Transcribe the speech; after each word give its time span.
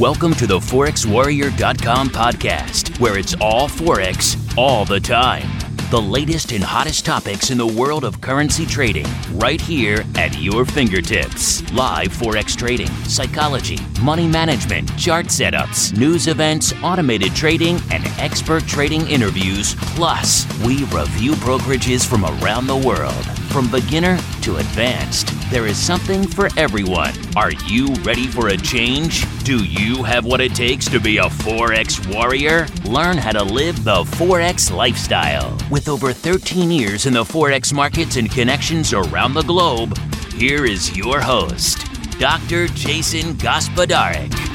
Welcome 0.00 0.34
to 0.34 0.48
the 0.48 0.58
ForexWarrior.com 0.58 2.08
podcast, 2.08 2.98
where 2.98 3.16
it's 3.16 3.36
all 3.40 3.68
Forex 3.68 4.36
all 4.58 4.84
the 4.84 4.98
time. 4.98 5.48
The 5.92 6.02
latest 6.02 6.50
and 6.50 6.64
hottest 6.64 7.06
topics 7.06 7.50
in 7.50 7.58
the 7.58 7.66
world 7.66 8.02
of 8.02 8.20
currency 8.20 8.66
trading, 8.66 9.06
right 9.34 9.60
here 9.60 10.04
at 10.16 10.36
your 10.40 10.64
fingertips. 10.64 11.62
Live 11.72 12.08
Forex 12.08 12.56
trading, 12.56 12.88
psychology, 13.04 13.78
money 14.02 14.26
management, 14.26 14.98
chart 14.98 15.26
setups, 15.26 15.96
news 15.96 16.26
events, 16.26 16.74
automated 16.82 17.32
trading, 17.36 17.78
and 17.92 18.04
expert 18.18 18.66
trading 18.66 19.06
interviews. 19.06 19.76
Plus, 19.94 20.44
we 20.64 20.78
review 20.86 21.34
brokerages 21.34 22.04
from 22.04 22.24
around 22.24 22.66
the 22.66 22.76
world. 22.76 23.24
From 23.54 23.70
beginner 23.70 24.18
to 24.42 24.56
advanced, 24.56 25.28
there 25.48 25.68
is 25.68 25.78
something 25.78 26.26
for 26.26 26.48
everyone. 26.56 27.12
Are 27.36 27.52
you 27.52 27.94
ready 28.02 28.26
for 28.26 28.48
a 28.48 28.56
change? 28.56 29.24
Do 29.44 29.62
you 29.62 30.02
have 30.02 30.24
what 30.24 30.40
it 30.40 30.56
takes 30.56 30.86
to 30.86 30.98
be 30.98 31.18
a 31.18 31.26
Forex 31.26 32.04
warrior? 32.12 32.66
Learn 32.84 33.16
how 33.16 33.30
to 33.30 33.44
live 33.44 33.84
the 33.84 34.02
Forex 34.16 34.74
lifestyle. 34.74 35.56
With 35.70 35.88
over 35.88 36.12
13 36.12 36.72
years 36.72 37.06
in 37.06 37.12
the 37.12 37.22
Forex 37.22 37.72
markets 37.72 38.16
and 38.16 38.28
connections 38.28 38.92
around 38.92 39.34
the 39.34 39.42
globe, 39.42 39.96
here 40.32 40.64
is 40.64 40.96
your 40.96 41.20
host, 41.20 41.86
Dr. 42.18 42.66
Jason 42.66 43.34
Gospodarek. 43.34 44.53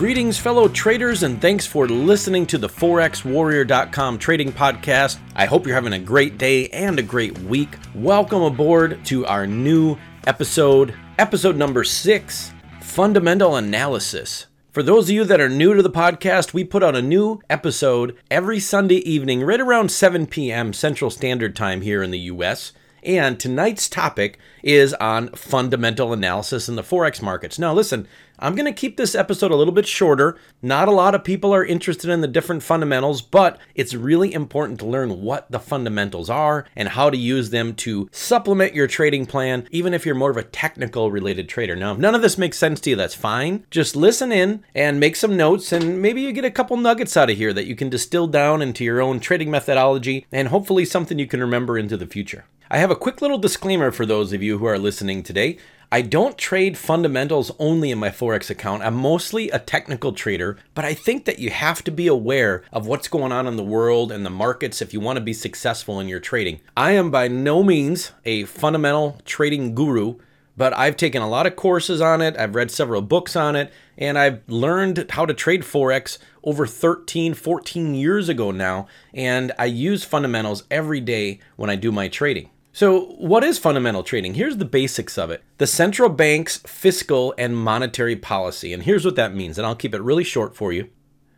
Greetings, 0.00 0.38
fellow 0.38 0.66
traders, 0.66 1.24
and 1.24 1.42
thanks 1.42 1.66
for 1.66 1.86
listening 1.86 2.46
to 2.46 2.56
the 2.56 2.70
ForexWarrior.com 2.70 4.16
trading 4.16 4.50
podcast. 4.50 5.18
I 5.36 5.44
hope 5.44 5.66
you're 5.66 5.74
having 5.74 5.92
a 5.92 5.98
great 5.98 6.38
day 6.38 6.68
and 6.68 6.98
a 6.98 7.02
great 7.02 7.38
week. 7.40 7.76
Welcome 7.94 8.40
aboard 8.40 9.04
to 9.04 9.26
our 9.26 9.46
new 9.46 9.98
episode, 10.26 10.94
episode 11.18 11.54
number 11.56 11.84
six 11.84 12.50
Fundamental 12.80 13.56
Analysis. 13.56 14.46
For 14.72 14.82
those 14.82 15.10
of 15.10 15.14
you 15.14 15.24
that 15.24 15.38
are 15.38 15.50
new 15.50 15.74
to 15.74 15.82
the 15.82 15.90
podcast, 15.90 16.54
we 16.54 16.64
put 16.64 16.82
out 16.82 16.96
a 16.96 17.02
new 17.02 17.42
episode 17.50 18.16
every 18.30 18.58
Sunday 18.58 19.06
evening, 19.06 19.42
right 19.42 19.60
around 19.60 19.90
7 19.90 20.26
p.m. 20.28 20.72
Central 20.72 21.10
Standard 21.10 21.54
Time 21.54 21.82
here 21.82 22.02
in 22.02 22.10
the 22.10 22.20
US. 22.20 22.72
And 23.02 23.40
tonight's 23.40 23.88
topic 23.88 24.38
is 24.62 24.92
on 24.94 25.28
fundamental 25.30 26.12
analysis 26.12 26.68
in 26.68 26.76
the 26.76 26.82
Forex 26.82 27.22
markets. 27.22 27.58
Now, 27.58 27.72
listen, 27.72 28.06
I'm 28.42 28.54
going 28.54 28.64
to 28.64 28.72
keep 28.72 28.96
this 28.96 29.14
episode 29.14 29.50
a 29.50 29.56
little 29.56 29.74
bit 29.74 29.86
shorter. 29.86 30.38
Not 30.62 30.88
a 30.88 30.92
lot 30.92 31.14
of 31.14 31.22
people 31.22 31.52
are 31.54 31.62
interested 31.62 32.08
in 32.08 32.22
the 32.22 32.26
different 32.26 32.62
fundamentals, 32.62 33.20
but 33.20 33.58
it's 33.74 33.92
really 33.92 34.32
important 34.32 34.80
to 34.80 34.86
learn 34.86 35.20
what 35.20 35.50
the 35.50 35.60
fundamentals 35.60 36.30
are 36.30 36.64
and 36.74 36.88
how 36.88 37.10
to 37.10 37.18
use 37.18 37.50
them 37.50 37.74
to 37.74 38.08
supplement 38.12 38.74
your 38.74 38.86
trading 38.86 39.26
plan, 39.26 39.68
even 39.70 39.92
if 39.92 40.06
you're 40.06 40.14
more 40.14 40.30
of 40.30 40.38
a 40.38 40.42
technical 40.42 41.10
related 41.10 41.50
trader. 41.50 41.76
Now, 41.76 41.92
if 41.92 41.98
none 41.98 42.14
of 42.14 42.22
this 42.22 42.38
makes 42.38 42.56
sense 42.56 42.80
to 42.80 42.90
you, 42.90 42.96
that's 42.96 43.14
fine. 43.14 43.66
Just 43.70 43.94
listen 43.94 44.32
in 44.32 44.64
and 44.74 44.98
make 44.98 45.16
some 45.16 45.36
notes, 45.36 45.70
and 45.70 46.00
maybe 46.00 46.22
you 46.22 46.32
get 46.32 46.46
a 46.46 46.50
couple 46.50 46.78
nuggets 46.78 47.18
out 47.18 47.28
of 47.28 47.36
here 47.36 47.52
that 47.52 47.66
you 47.66 47.76
can 47.76 47.90
distill 47.90 48.26
down 48.26 48.62
into 48.62 48.84
your 48.84 49.02
own 49.02 49.20
trading 49.20 49.50
methodology 49.50 50.26
and 50.32 50.48
hopefully 50.48 50.86
something 50.86 51.18
you 51.18 51.26
can 51.26 51.40
remember 51.40 51.76
into 51.76 51.98
the 51.98 52.06
future. 52.06 52.46
I 52.72 52.78
have 52.78 52.92
a 52.92 52.96
quick 52.96 53.20
little 53.20 53.38
disclaimer 53.38 53.90
for 53.90 54.06
those 54.06 54.32
of 54.32 54.44
you 54.44 54.58
who 54.58 54.64
are 54.64 54.78
listening 54.78 55.24
today. 55.24 55.58
I 55.92 56.02
don't 56.02 56.38
trade 56.38 56.78
fundamentals 56.78 57.50
only 57.58 57.90
in 57.90 57.98
my 57.98 58.10
Forex 58.10 58.48
account. 58.48 58.84
I'm 58.84 58.94
mostly 58.94 59.50
a 59.50 59.58
technical 59.58 60.12
trader, 60.12 60.56
but 60.72 60.84
I 60.84 60.94
think 60.94 61.24
that 61.24 61.40
you 61.40 61.50
have 61.50 61.82
to 61.82 61.90
be 61.90 62.06
aware 62.06 62.62
of 62.72 62.86
what's 62.86 63.08
going 63.08 63.32
on 63.32 63.48
in 63.48 63.56
the 63.56 63.64
world 63.64 64.12
and 64.12 64.24
the 64.24 64.30
markets 64.30 64.80
if 64.80 64.92
you 64.94 65.00
want 65.00 65.16
to 65.16 65.20
be 65.20 65.32
successful 65.32 65.98
in 65.98 66.06
your 66.06 66.20
trading. 66.20 66.60
I 66.76 66.92
am 66.92 67.10
by 67.10 67.26
no 67.26 67.64
means 67.64 68.12
a 68.24 68.44
fundamental 68.44 69.18
trading 69.24 69.74
guru, 69.74 70.14
but 70.56 70.72
I've 70.78 70.96
taken 70.96 71.22
a 71.22 71.28
lot 71.28 71.48
of 71.48 71.56
courses 71.56 72.00
on 72.00 72.22
it. 72.22 72.36
I've 72.36 72.54
read 72.54 72.70
several 72.70 73.02
books 73.02 73.34
on 73.34 73.56
it, 73.56 73.72
and 73.98 74.16
I've 74.16 74.48
learned 74.48 75.06
how 75.10 75.26
to 75.26 75.34
trade 75.34 75.62
Forex 75.62 76.18
over 76.44 76.68
13, 76.68 77.34
14 77.34 77.94
years 77.96 78.28
ago 78.28 78.52
now, 78.52 78.86
and 79.12 79.50
I 79.58 79.64
use 79.64 80.04
fundamentals 80.04 80.62
every 80.70 81.00
day 81.00 81.40
when 81.56 81.68
I 81.68 81.74
do 81.74 81.90
my 81.90 82.06
trading. 82.06 82.50
So, 82.72 83.06
what 83.18 83.42
is 83.42 83.58
fundamental 83.58 84.04
trading? 84.04 84.34
Here's 84.34 84.58
the 84.58 84.64
basics 84.64 85.18
of 85.18 85.30
it 85.30 85.42
the 85.58 85.66
central 85.66 86.08
bank's 86.08 86.58
fiscal 86.58 87.34
and 87.36 87.56
monetary 87.56 88.16
policy. 88.16 88.72
And 88.72 88.84
here's 88.84 89.04
what 89.04 89.16
that 89.16 89.34
means, 89.34 89.58
and 89.58 89.66
I'll 89.66 89.74
keep 89.74 89.94
it 89.94 90.02
really 90.02 90.24
short 90.24 90.54
for 90.54 90.72
you. 90.72 90.88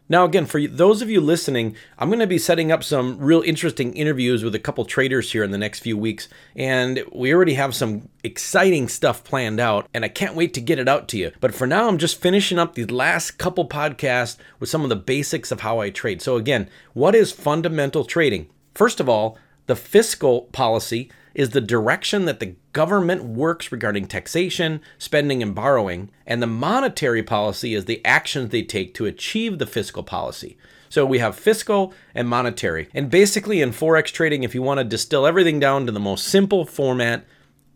Now, 0.08 0.26
again, 0.26 0.44
for 0.44 0.60
those 0.60 1.00
of 1.00 1.08
you 1.08 1.22
listening, 1.22 1.74
I'm 1.98 2.10
going 2.10 2.18
to 2.18 2.26
be 2.26 2.36
setting 2.36 2.70
up 2.70 2.84
some 2.84 3.18
real 3.18 3.40
interesting 3.40 3.94
interviews 3.94 4.44
with 4.44 4.54
a 4.54 4.58
couple 4.58 4.84
traders 4.84 5.32
here 5.32 5.42
in 5.42 5.52
the 5.52 5.58
next 5.58 5.80
few 5.80 5.96
weeks. 5.96 6.28
And 6.54 7.02
we 7.12 7.32
already 7.32 7.54
have 7.54 7.74
some 7.74 8.10
exciting 8.22 8.88
stuff 8.88 9.24
planned 9.24 9.58
out, 9.58 9.88
and 9.94 10.04
I 10.04 10.08
can't 10.08 10.34
wait 10.34 10.52
to 10.52 10.60
get 10.60 10.78
it 10.78 10.86
out 10.86 11.08
to 11.08 11.16
you. 11.16 11.32
But 11.40 11.54
for 11.54 11.66
now, 11.66 11.88
I'm 11.88 11.96
just 11.96 12.20
finishing 12.20 12.58
up 12.58 12.74
these 12.74 12.90
last 12.90 13.38
couple 13.38 13.66
podcasts 13.66 14.36
with 14.60 14.68
some 14.68 14.82
of 14.82 14.90
the 14.90 14.96
basics 14.96 15.50
of 15.50 15.60
how 15.60 15.78
I 15.78 15.88
trade. 15.88 16.20
So, 16.20 16.36
again, 16.36 16.68
what 16.92 17.14
is 17.14 17.32
fundamental 17.32 18.04
trading? 18.04 18.50
First 18.74 19.00
of 19.00 19.08
all, 19.08 19.38
the 19.66 19.76
fiscal 19.76 20.42
policy 20.52 21.10
is 21.34 21.50
the 21.50 21.60
direction 21.60 22.24
that 22.24 22.40
the 22.40 22.54
government 22.72 23.24
works 23.24 23.72
regarding 23.72 24.06
taxation, 24.06 24.80
spending, 24.98 25.42
and 25.42 25.54
borrowing, 25.54 26.10
and 26.26 26.42
the 26.42 26.46
monetary 26.46 27.22
policy 27.22 27.74
is 27.74 27.84
the 27.84 28.04
actions 28.04 28.50
they 28.50 28.62
take 28.62 28.94
to 28.94 29.06
achieve 29.06 29.58
the 29.58 29.66
fiscal 29.66 30.02
policy. 30.02 30.56
So 30.88 31.06
we 31.06 31.20
have 31.20 31.36
fiscal 31.36 31.94
and 32.14 32.28
monetary. 32.28 32.88
And 32.92 33.10
basically, 33.10 33.62
in 33.62 33.70
Forex 33.70 34.06
trading, 34.06 34.42
if 34.42 34.54
you 34.54 34.60
want 34.60 34.78
to 34.78 34.84
distill 34.84 35.26
everything 35.26 35.58
down 35.58 35.86
to 35.86 35.92
the 35.92 35.98
most 35.98 36.26
simple 36.26 36.66
format, 36.66 37.24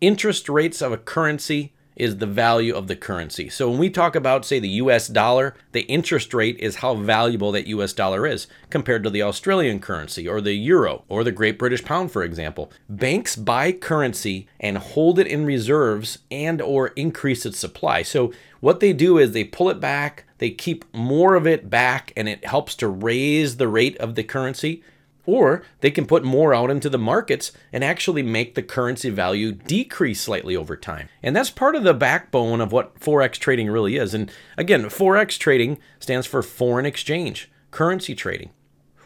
interest 0.00 0.49
rates 0.49 0.83
of 0.83 0.93
a 0.93 0.99
currency 0.99 1.72
is 1.97 2.19
the 2.19 2.27
value 2.27 2.75
of 2.75 2.87
the 2.87 2.97
currency. 2.97 3.49
So 3.49 3.71
when 3.71 3.79
we 3.79 3.91
talk 3.91 4.15
about, 4.15 4.45
say, 4.45 4.59
the 4.59 4.69
US 4.69 5.09
dollar, 5.09 5.55
the 5.73 5.83
interest 5.83 6.33
rate 6.34 6.59
is 6.59 6.77
how 6.77 6.95
valuable 6.95 7.51
that 7.53 7.67
US 7.67 7.93
dollar 7.93 8.27
is 8.27 8.47
compared 8.71 9.03
to 9.05 9.11
the 9.11 9.23
Australian 9.23 9.81
currency 9.81 10.29
or 10.29 10.41
the 10.41 10.55
euro 10.55 11.05
or 11.09 11.25
the 11.25 11.33
Great 11.33 11.59
British 11.59 11.84
pound, 11.84 12.12
for 12.12 12.23
example. 12.23 12.71
Banks 12.89 13.34
buy 13.34 13.73
currency 13.73 14.47
and 14.61 14.79
hold 14.79 15.19
it 15.19 15.27
in 15.27 15.47
reserves 15.47 16.19
and 16.31 16.61
or 16.61 16.89
increase 16.89 17.47
its 17.47 17.59
supply. 17.59 18.03
So 18.03 18.33
what 18.61 18.81
they 18.81 18.93
do 18.93 19.19
is 19.19 19.33
they 19.33 19.45
pull 19.45 19.71
it 19.71 19.81
back, 19.81 20.25
they 20.39 20.51
keep 20.51 20.84
more 20.95 21.34
of 21.34 21.47
it 21.47 21.71
back, 21.71 22.13
and 22.17 22.28
it 22.28 22.45
helps 22.45 22.75
to 22.77 22.89
raise 22.89 23.57
the 23.57 23.69
rate 23.69 23.97
of 23.99 24.15
the 24.15 24.23
currency 24.23 24.83
or 25.26 25.62
they 25.81 25.91
can 25.91 26.06
put 26.06 26.25
more 26.25 26.54
out 26.54 26.70
into 26.70 26.88
the 26.88 26.98
markets 26.98 27.53
and 27.72 27.84
actually 27.84 28.22
make 28.22 28.54
the 28.54 28.62
currency 28.62 29.10
value 29.10 29.53
decrease 29.53 30.20
slightly 30.20 30.56
over 30.56 30.76
time. 30.76 31.09
And 31.22 31.37
that's 31.37 31.50
part 31.50 31.76
of 31.76 31.84
the 31.84 31.94
backbone 31.94 32.60
of 32.60 32.72
what 32.72 32.98
Forex 32.98 33.32
trading 33.32 33.69
really 33.69 33.97
is. 33.97 34.15
And 34.15 34.31
again, 34.56 34.84
Forex 34.84 35.38
trading 35.38 35.78
stands 35.98 36.26
for 36.26 36.42
foreign 36.42 36.86
exchange, 36.86 37.50
currency 37.70 38.15
trading. 38.15 38.50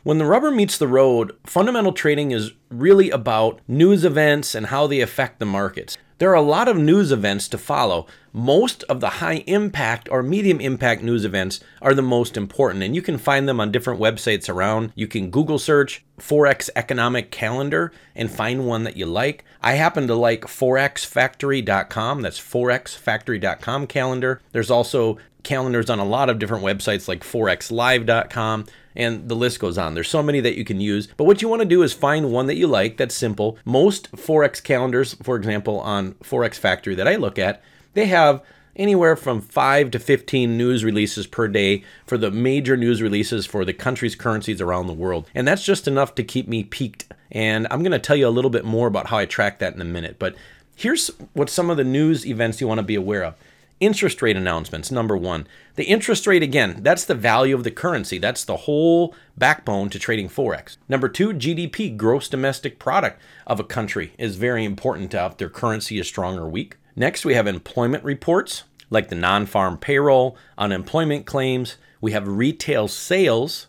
When 0.03 0.19
the 0.19 0.25
rubber 0.25 0.51
meets 0.51 0.79
the 0.79 0.89
road, 0.89 1.37
fundamental 1.45 1.93
trading 1.93 2.31
is 2.31 2.53
really 2.71 3.11
about 3.11 3.61
news 3.69 4.05
events 4.05 4.55
and 4.55 4.67
how 4.67 4.87
they 4.87 5.01
affect 5.01 5.39
the 5.39 5.47
markets. 5.47 5.99
There 6.21 6.31
are 6.31 6.35
a 6.35 6.43
lot 6.43 6.69
of 6.69 6.77
news 6.77 7.13
events 7.13 7.49
to 7.49 7.57
follow. 7.57 8.07
Most 8.31 8.83
of 8.91 9.01
the 9.01 9.09
high 9.09 9.43
impact 9.47 10.07
or 10.11 10.23
medium 10.23 10.61
impact 10.61 11.03
news 11.03 11.25
events 11.25 11.61
are 11.81 11.95
the 11.95 12.03
most 12.03 12.37
important, 12.37 12.85
and 12.85 12.95
you 12.95 13.01
can 13.01 13.17
find 13.17 13.49
them 13.49 13.59
on 13.59 13.73
different 13.73 13.99
websites 13.99 14.47
around. 14.47 14.93
You 14.95 15.07
can 15.07 15.31
Google 15.31 15.59
search 15.59 16.05
Forex 16.19 16.69
Economic 16.77 17.31
Calendar 17.31 17.91
and 18.15 18.31
find 18.31 18.67
one 18.67 18.85
that 18.85 18.99
you 18.99 19.07
like. 19.07 19.47
I 19.63 19.73
happen 19.73 20.07
to 20.09 20.15
like 20.15 20.43
forexfactory.com. 20.43 22.21
That's 22.21 22.39
forexfactory.com 22.39 23.87
calendar. 23.87 24.43
There's 24.53 24.71
also 24.71 25.17
calendars 25.43 25.91
on 25.91 25.99
a 25.99 26.05
lot 26.05 26.29
of 26.29 26.39
different 26.39 26.65
websites 26.65 27.09
like 27.09 27.23
forexlive.com 27.23 28.67
and 28.97 29.29
the 29.29 29.37
list 29.37 29.61
goes 29.61 29.79
on. 29.79 29.95
There's 29.95 30.09
so 30.09 30.23
many 30.23 30.41
that 30.41 30.57
you 30.57 30.65
can 30.65 30.81
use, 30.81 31.07
but 31.17 31.25
what 31.25 31.43
you 31.43 31.49
want 31.49 31.63
to 31.63 31.69
do 31.69 31.83
is 31.83 31.93
find 31.93 32.33
one 32.33 32.47
that 32.47 32.57
you 32.57 32.67
like 32.67 32.97
that's 32.97 33.15
simple. 33.15 33.59
Most 33.65 34.11
Forex 34.13 34.63
calendars, 34.63 35.15
for 35.23 35.37
example, 35.37 35.81
on 35.81 36.15
Forex 36.15 36.55
Factory 36.55 36.95
that 36.95 37.09
I 37.09 37.17
look 37.17 37.39
at, 37.39 37.63
they 37.95 38.07
have 38.07 38.43
anywhere 38.77 39.17
from 39.17 39.41
5 39.41 39.91
to 39.91 39.99
15 39.99 40.57
news 40.57 40.85
releases 40.85 41.27
per 41.27 41.49
day 41.49 41.85
for 42.07 42.17
the 42.17 42.31
major 42.31 42.77
news 42.77 43.03
releases 43.03 43.47
for 43.47 43.65
the 43.65 43.73
country's 43.73 44.15
currencies 44.15 44.61
around 44.61 44.87
the 44.87 44.93
world. 44.93 45.29
And 45.35 45.47
that's 45.47 45.65
just 45.65 45.87
enough 45.87 46.15
to 46.17 46.25
keep 46.25 46.49
me 46.49 46.65
peaked. 46.65 47.07
And 47.31 47.67
I'm 47.71 47.83
going 47.83 47.93
to 47.93 47.99
tell 47.99 48.17
you 48.17 48.27
a 48.27 48.31
little 48.31 48.51
bit 48.51 48.65
more 48.65 48.89
about 48.89 49.09
how 49.09 49.19
I 49.19 49.27
track 49.27 49.59
that 49.59 49.75
in 49.75 49.81
a 49.81 49.85
minute. 49.85 50.19
But 50.19 50.35
here's 50.75 51.09
what 51.35 51.51
some 51.51 51.71
of 51.71 51.77
the 51.77 51.85
news 51.85 52.27
events 52.27 52.61
you 52.61 52.67
want 52.67 52.79
to 52.79 52.85
be 52.85 52.95
aware 52.95 53.23
of. 53.23 53.35
Interest 53.81 54.21
rate 54.21 54.37
announcements, 54.37 54.91
number 54.91 55.17
one. 55.17 55.47
The 55.77 55.85
interest 55.85 56.27
rate, 56.27 56.43
again, 56.43 56.81
that's 56.83 57.07
the 57.07 57.15
value 57.15 57.55
of 57.55 57.65
the 57.65 57.71
currency. 57.71 58.19
That's 58.19 58.45
the 58.45 58.59
whole 58.59 59.15
backbone 59.39 59.89
to 59.89 59.99
trading 59.99 60.29
Forex. 60.29 60.77
Number 60.87 61.09
two, 61.09 61.31
GDP, 61.33 61.97
gross 61.97 62.29
domestic 62.29 62.79
product 62.79 63.23
of 63.47 63.59
a 63.59 63.65
country, 63.65 64.13
is 64.19 64.37
very 64.37 64.67
important 64.67 65.11
to 65.13 65.25
if 65.25 65.39
their 65.39 65.49
currency 65.49 65.99
is 65.99 66.07
strong 66.07 66.39
or 66.39 66.47
weak. 66.47 66.77
Next, 66.95 67.25
we 67.25 67.33
have 67.33 67.47
employment 67.47 68.05
reports 68.05 68.65
like 68.91 69.09
the 69.09 69.15
non 69.15 69.47
farm 69.47 69.79
payroll, 69.79 70.37
unemployment 70.59 71.25
claims. 71.25 71.79
We 72.03 72.13
have 72.13 72.29
retail 72.29 72.87
sales, 72.87 73.69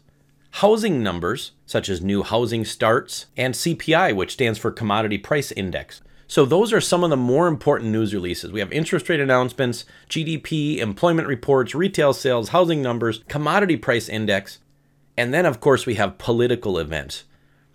housing 0.55 1.01
numbers 1.01 1.53
such 1.65 1.87
as 1.87 2.01
new 2.01 2.21
housing 2.21 2.65
starts, 2.65 3.27
and 3.37 3.53
CPI, 3.53 4.13
which 4.13 4.33
stands 4.33 4.59
for 4.59 4.71
Commodity 4.71 5.17
Price 5.17 5.53
Index. 5.53 6.01
So, 6.31 6.45
those 6.45 6.71
are 6.71 6.79
some 6.79 7.03
of 7.03 7.09
the 7.09 7.17
more 7.17 7.49
important 7.49 7.91
news 7.91 8.13
releases. 8.13 8.53
We 8.53 8.61
have 8.61 8.71
interest 8.71 9.09
rate 9.09 9.19
announcements, 9.19 9.83
GDP, 10.09 10.77
employment 10.77 11.27
reports, 11.27 11.75
retail 11.75 12.13
sales, 12.13 12.47
housing 12.47 12.81
numbers, 12.81 13.21
commodity 13.27 13.75
price 13.75 14.07
index, 14.07 14.59
and 15.17 15.33
then, 15.33 15.45
of 15.45 15.59
course, 15.59 15.85
we 15.85 15.95
have 15.95 16.17
political 16.17 16.79
events. 16.79 17.25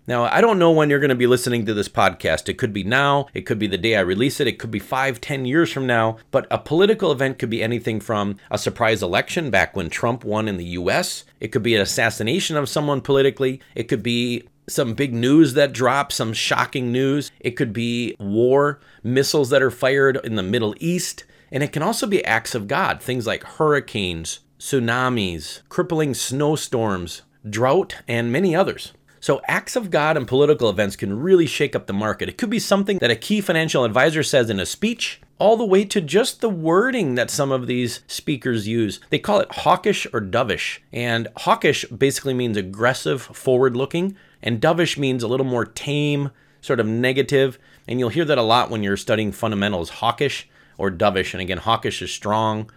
Now, 0.07 0.23
I 0.23 0.41
don't 0.41 0.57
know 0.57 0.71
when 0.71 0.89
you're 0.89 0.97
going 0.97 1.09
to 1.09 1.15
be 1.15 1.27
listening 1.27 1.67
to 1.67 1.75
this 1.75 1.87
podcast. 1.87 2.49
It 2.49 2.55
could 2.55 2.73
be 2.73 2.83
now, 2.83 3.27
it 3.35 3.41
could 3.41 3.59
be 3.59 3.67
the 3.67 3.77
day 3.77 3.95
I 3.95 3.99
release 3.99 4.39
it, 4.39 4.47
it 4.47 4.57
could 4.57 4.71
be 4.71 4.79
five, 4.79 5.21
ten 5.21 5.45
years 5.45 5.71
from 5.71 5.85
now. 5.85 6.17
But 6.31 6.47
a 6.49 6.57
political 6.57 7.11
event 7.11 7.37
could 7.37 7.51
be 7.51 7.61
anything 7.61 7.99
from 7.99 8.37
a 8.49 8.57
surprise 8.57 9.03
election 9.03 9.51
back 9.51 9.75
when 9.75 9.91
Trump 9.91 10.23
won 10.23 10.47
in 10.47 10.57
the 10.57 10.65
US, 10.79 11.25
it 11.39 11.49
could 11.49 11.61
be 11.61 11.75
an 11.75 11.81
assassination 11.81 12.57
of 12.57 12.69
someone 12.69 13.01
politically, 13.01 13.61
it 13.75 13.83
could 13.83 14.01
be 14.01 14.47
some 14.69 14.93
big 14.93 15.13
news 15.13 15.53
that 15.53 15.73
drops, 15.73 16.15
some 16.15 16.33
shocking 16.33 16.91
news. 16.91 17.31
It 17.39 17.51
could 17.51 17.71
be 17.73 18.15
war, 18.19 18.79
missiles 19.03 19.49
that 19.49 19.61
are 19.61 19.71
fired 19.71 20.19
in 20.23 20.35
the 20.35 20.43
Middle 20.43 20.75
East. 20.79 21.23
And 21.51 21.63
it 21.63 21.71
can 21.71 21.81
also 21.81 22.05
be 22.05 22.23
acts 22.25 22.53
of 22.53 22.67
God, 22.67 23.01
things 23.01 23.25
like 23.25 23.43
hurricanes, 23.43 24.41
tsunamis, 24.59 25.61
crippling 25.69 26.13
snowstorms, 26.13 27.21
drought, 27.49 27.95
and 28.07 28.31
many 28.31 28.55
others. 28.55 28.93
So, 29.19 29.41
acts 29.47 29.75
of 29.75 29.89
God 29.89 30.15
and 30.15 30.27
political 30.27 30.69
events 30.69 30.95
can 30.95 31.19
really 31.19 31.47
shake 31.47 31.75
up 31.75 31.87
the 31.87 31.93
market. 31.93 32.29
It 32.29 32.37
could 32.37 32.49
be 32.49 32.59
something 32.59 32.99
that 32.99 33.11
a 33.11 33.15
key 33.15 33.41
financial 33.41 33.83
advisor 33.83 34.21
says 34.21 34.49
in 34.49 34.59
a 34.59 34.65
speech, 34.65 35.21
all 35.39 35.57
the 35.57 35.65
way 35.65 35.85
to 35.85 36.01
just 36.01 36.41
the 36.41 36.49
wording 36.49 37.15
that 37.15 37.29
some 37.29 37.51
of 37.51 37.67
these 37.67 38.01
speakers 38.07 38.67
use. 38.67 38.99
They 39.09 39.19
call 39.19 39.39
it 39.39 39.51
hawkish 39.51 40.07
or 40.13 40.21
dovish. 40.21 40.79
And 40.91 41.27
hawkish 41.37 41.85
basically 41.85 42.33
means 42.33 42.57
aggressive, 42.57 43.21
forward 43.21 43.75
looking, 43.75 44.15
and 44.41 44.61
dovish 44.61 44.97
means 44.97 45.23
a 45.23 45.27
little 45.27 45.45
more 45.45 45.65
tame, 45.65 46.31
sort 46.61 46.79
of 46.79 46.85
negative. 46.87 47.57
And 47.87 47.99
you'll 47.99 48.09
hear 48.09 48.25
that 48.25 48.37
a 48.37 48.43
lot 48.43 48.69
when 48.69 48.83
you're 48.83 48.97
studying 48.97 49.31
fundamentals 49.31 49.89
hawkish 49.89 50.49
or 50.77 50.91
dovish. 50.91 51.33
And 51.33 51.41
again, 51.41 51.57
hawkish 51.57 52.01
is 52.01 52.11
strong 52.11 52.69